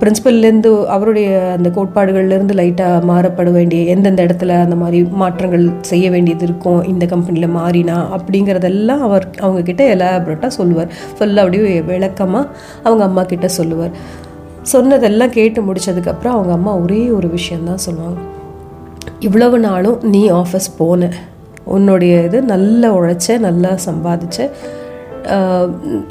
[0.00, 6.80] பிரின்சிபல்லேருந்து அவருடைய அந்த கோட்பாடுகள்லேருந்து லைட்டாக மாறப்பட வேண்டிய எந்தெந்த இடத்துல அந்த மாதிரி மாற்றங்கள் செய்ய வேண்டியது இருக்கும்
[6.84, 10.90] இந்த கம்பெனியில் மாறினா அப்படிங்கிறதெல்லாம் அவர் அவங்கக்கிட்ட எலாபரேட்டாக சொல்லுவார்.
[11.18, 12.46] ஃபுல்லாக அப்படியே விளக்கமாக
[12.82, 13.94] அவங்க அம்மா கிட்ட சொல்லுவார்.
[14.62, 18.18] சொன்னதெல்லாம் கேட்டு முடிச்சதுக்கப்புறம் அவங்க அம்மா ஒரே ஒரு விஷயந்தான் சொல்லுவாங்க.
[19.18, 21.10] இவ்வளவு நாளும் நீ ஆஃபீஸ் போன
[21.76, 24.50] உன்னுடைய இது நல்லா உழைச்ச நல்லா சம்பாதிச்ச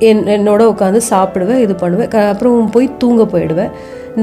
[0.09, 2.11] என் என்னோட உட்காந்து சாப்பிடுவேன் இது பண்ணுவேன்.
[2.33, 3.71] அப்புறம் போய் தூங்க போயிடுவேன்.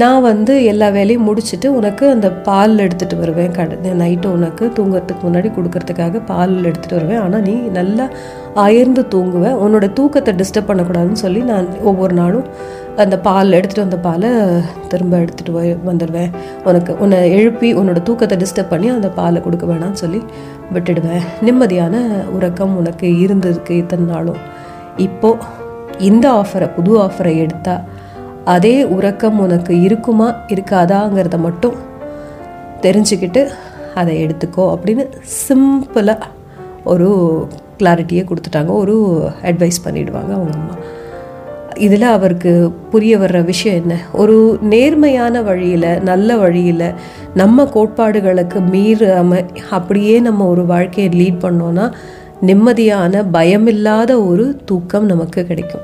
[0.01, 3.51] நான் வந்து எல்லா வேலையும் முடிச்சுட்டு உனக்கு அந்த பால் எடுத்துகிட்டு வருவேன்.
[3.57, 7.21] கடை நைட்டு உனக்கு தூங்குறதுக்கு முன்னாடி கொடுக்கறதுக்காக பால் எடுத்துகிட்டு வருவேன்.
[7.25, 8.05] ஆனால் நீ நல்லா
[8.65, 12.49] அயர்ந்து தூங்குவேன் உன்னோட தூக்கத்தை டிஸ்டர்ப் பண்ணக்கூடாதுன்னு சொல்லி நான் ஒவ்வொரு நாளும்
[13.03, 14.29] அந்த பால் எடுத்துகிட்டு வந்த பாலை
[14.91, 16.29] திரும்ப எடுத்துகிட்டு போய் வந்துடுவேன்.
[16.69, 20.21] உனக்கு உன்னை எழுப்பி உன்னோட தூக்கத்தை டிஸ்டர்ப் பண்ணி அந்த பாலை கொடுக்க வேணாம்னு சொல்லி
[20.75, 21.25] விட்டுடுவேன்.
[21.47, 21.95] நிம்மதியான
[22.37, 24.39] உறக்கம் உனக்கு இருந்திருக்கு இத்தனை நாளும்.
[24.97, 25.37] இப்போது
[25.97, 27.79] இந்த ஆஃபரை புது ஆஃபரை எடுத்தால்
[28.45, 31.75] அதே உறக்கம் உனக்கு இருக்குமா இருக்காதாங்கிறத மட்டும்
[32.81, 33.47] தெரிஞ்சுக்கிட்டு
[33.95, 35.09] அதை எடுத்துக்கோ அப்படின்னு
[35.47, 36.21] சிம்பிளாக
[36.83, 37.09] ஒரு
[37.77, 38.67] கிளாரிட்டியை கொடுத்துட்டாங்க.
[38.67, 40.73] ஒரு அட்வைஸ் பண்ணிடுவாங்க அவங்க அம்மா.
[41.73, 43.97] இதில் அவருக்கு புரிய வர்ற விஷயம் என்ன?
[44.13, 46.93] ஒரு நேர்மையான வழியில் நல்ல வழியில்
[47.33, 51.93] நம்ம கோட்பாடுகளுக்கு மீறாமல் அப்படியே நம்ம ஒரு வாழ்க்கையை லீட் பண்ணோன்னா
[52.41, 55.81] நிம்மதியான பயமில்லாத ஒரு தூக்கம் நமக்கு கிடைக்கும்.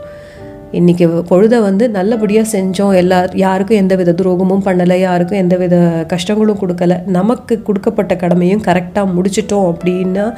[0.72, 2.94] இன்றைக்கி பொழுதை வந்து நல்லபடியாக செஞ்சோம்.
[2.94, 7.06] எல்லா யாருக்கும் எந்த வித துரோகமும் பண்ணலை யாருக்கும் எந்த வித கஷ்டங்களும் கொடுக்கல.
[7.06, 10.34] நமக்கு கொடுக்கப்பட்ட கடமையும் கரெக்டாக முடிச்சிட்டோம் அப்படின்னா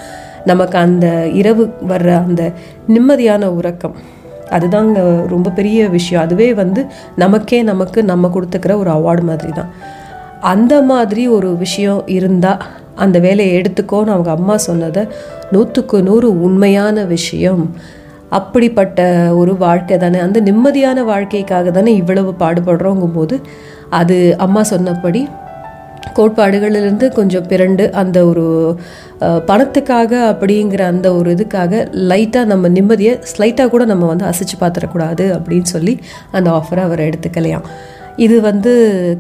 [0.46, 2.52] நமக்கு அந்த இரவு வர்ற அந்த
[2.88, 3.96] நிம்மதியான உறக்கம்
[4.50, 6.24] அதுதாங்க ரொம்ப பெரிய விஷயம்.
[6.24, 6.86] அதுவே வந்து
[7.16, 9.72] நமக்கே நமக்கு நம்ம கொடுத்துக்கிற ஒரு அவார்டு மாதிரி தான்
[10.52, 12.64] அந்த மாதிரி ஒரு விஷயம் இருந்தால்
[13.04, 15.04] அந்த வேலையை எடுத்துக்கோன்னு அவங்க அம்மா சொன்னதை
[15.52, 17.64] நூற்றுக்கு நூறு உண்மையான விஷயம்.
[18.40, 19.00] அப்படிப்பட்ட
[19.40, 20.20] ஒரு வாழ்க்கை தானே.
[20.28, 23.36] அந்த நிம்மதியான வாழ்க்கைக்காக தானே இவ்வளவு பாடுபடுறோங்கும் போது
[24.00, 25.22] அது அம்மா சொன்னபடி
[26.18, 28.46] கோட்பாடுகளிலிருந்து கொஞ்சம் பிறண்டு அந்த ஒரு
[29.50, 31.74] பணத்துக்காக அப்படிங்கிற அந்த ஒரு இதுக்காக
[32.12, 35.96] லைட்டாக நம்ம நிம்மதியை ஸ்லைட்டாக கூட நம்ம வந்து அசைச்சு பார்த்துடக்கூடாது அப்படின்னு சொல்லி
[36.32, 37.68] அந்த ஆஃபரை அவர் எடுத்துக்கலையாம்.
[38.16, 38.72] இது வந்து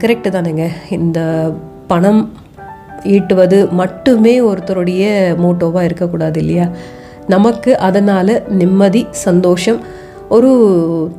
[0.04, 0.68] கரெக்டு தானேங்க.
[0.90, 1.52] இந்த
[1.88, 2.32] பணம்
[3.04, 5.04] ஈட்டுவது மட்டுமே ஒருத்தருடைய
[5.44, 6.68] மோட்டோவாக இருக்கக்கூடாது இல்லையா?
[7.28, 9.80] நமக்கு அதனால் நிம்மதி சந்தோஷம்
[10.30, 10.52] ஒரு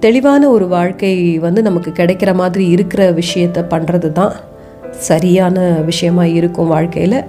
[0.00, 4.32] தெளிவான ஒரு வாழ்க்கை வந்து நமக்கு கிடைக்கிற மாதிரி இருக்கிற விஷயத்த பண்ணுறது தான்
[4.90, 7.24] சரியான விஷயமா இருக்கும் வாழ்க்கையில்.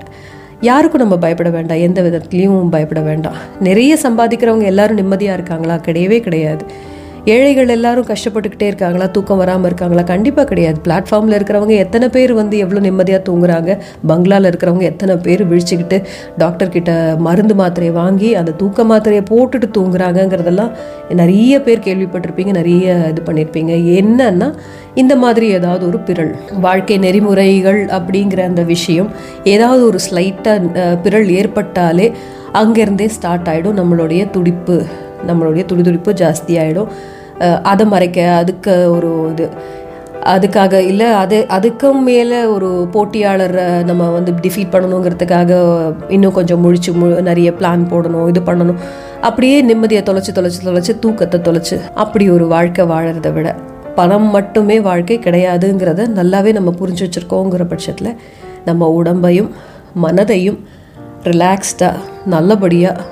[0.61, 1.77] யாருக்கும் நம்ம பயப்பட வேண்டாம்.
[1.77, 3.35] எந்த விதத்துலேயும் பயப்பட வேண்டாம்.
[3.59, 5.75] நிறைய சம்பாதிக்கிறவங்க எல்லாரும் நிம்மதியாக இருக்காங்களா?
[5.75, 6.93] கிடையவே கிடையாது.
[7.33, 9.05] ஏழைகள் எல்லாரும் கஷ்டப்பட்டுக்கிட்டே இருக்காங்களா?
[9.05, 10.01] தூக்கம் வராமல் இருக்காங்களா?
[10.11, 10.77] கண்டிப்பாக கிடையாது.
[10.85, 13.71] பிளாட்ஃபார்மில் இருக்கிறவங்க எத்தனை பேர் வந்து எவ்வளோ நிம்மதியாக தூங்குறாங்க?
[14.07, 15.97] பங்களாவில் இருக்கிறவங்க எத்தனை பேர் விழிச்சுக்கிட்டு
[16.37, 16.91] டாக்டர் கிட்ட
[17.27, 20.71] மருந்து மாத்திரையை வாங்கி அந்த தூக்க மாத்திரையை போட்டுட்டு தூங்குறாங்கங்கிறதெல்லாம்
[21.21, 24.49] நிறைய பேர் கேள்விப்பட்டிருப்பீங்க நிறைய இது பண்ணியிருப்பீங்க என்னன்னா
[24.93, 29.09] இந்த மாதிரி ஏதாவது ஒரு பிறள் வாழ்க்கை நெறிமுறைகள் அப்படிங்கிற அந்த விஷயம்
[29.45, 32.07] ஏதாவது ஒரு ஸ்லைட்டாக பிறல் ஏற்பட்டாலே
[32.53, 34.77] அங்கேருந்தே ஸ்டார்ட் ஆகிடும் நம்மளுடைய துடிப்பு
[35.27, 36.89] நம்மளுடைய துடிதுடிப்பு ஜாஸ்தி ஆகிடும்
[37.39, 39.49] அதை மறைக்க அதுக்கு ஒரு இது.
[40.23, 45.51] அதுக்காக இல்லை அது அதுக்கும் மேலே ஒரு போட்டியாளரை நம்ம வந்து டிஃபீட் பண்ணணுங்கிறதுக்காக
[46.09, 48.79] இன்னும் கொஞ்சம் முழிச்சு மு நிறைய பிளான் போடணும் இது பண்ணணும்.
[49.21, 53.55] அப்படியே நிம்மதியை தொலைச்சி தொலைச்சி தொலைச்சி தூக்கத்தை தொலைச்சி அப்படி ஒரு வாழ்க்கை வாழறதை விட
[53.95, 58.15] பணம் மட்டுமே வாழ்க்கை கிடையாதுங்கிறத நல்லாவே நம்ம புரிஞ்சு வச்சுருக்கோங்கிற பட்சத்தில்
[58.65, 59.49] நம்ம உடம்பையும்
[60.01, 60.59] மனதையும்
[61.23, 63.03] ரிலாக்ஸ்டாக நல்லபடியாக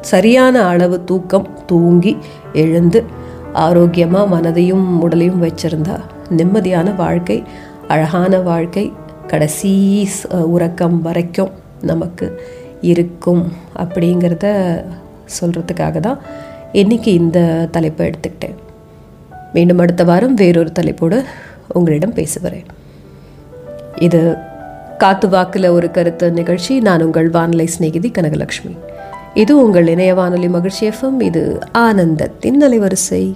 [0.00, 2.16] சரியான அளவு தூக்கம் தூங்கி
[2.52, 3.04] எழுந்து
[3.52, 6.00] ஆரோக்கியமாக மனதையும் உடலையும் வச்சிருந்தா
[6.36, 7.42] நிம்மதியான வாழ்க்கை
[7.88, 8.92] அழகான வாழ்க்கை
[9.26, 12.40] கடைசி உறக்கம் வரைக்கும் நமக்கு
[12.80, 14.46] இருக்கும் அப்படிங்கிறத
[15.40, 16.18] சொல்கிறதுக்காக தான்
[16.72, 18.58] இன்றைக்கி இந்த தலைப்பை எடுத்துக்கிட்டேன்.
[19.52, 21.24] மீண்டும் அடுத்த வாரம் வேறொரு தலைப்போடு
[21.72, 22.64] உங்களிடம் பேசுகிறேன்.
[23.98, 24.36] இது
[24.98, 26.80] காத்து வாக்கில் ஒரு கருத்து நிகழ்ச்சி.
[26.80, 28.76] நான் உங்கள் வானிலை சிநேகிதி கனகலட்சுமி.
[29.34, 33.32] இது உங்கள் இணைய வானொலி மகிழ்ச்சி எஃப்எம் இது ஆனந்தத்தின் அலைவரிசை.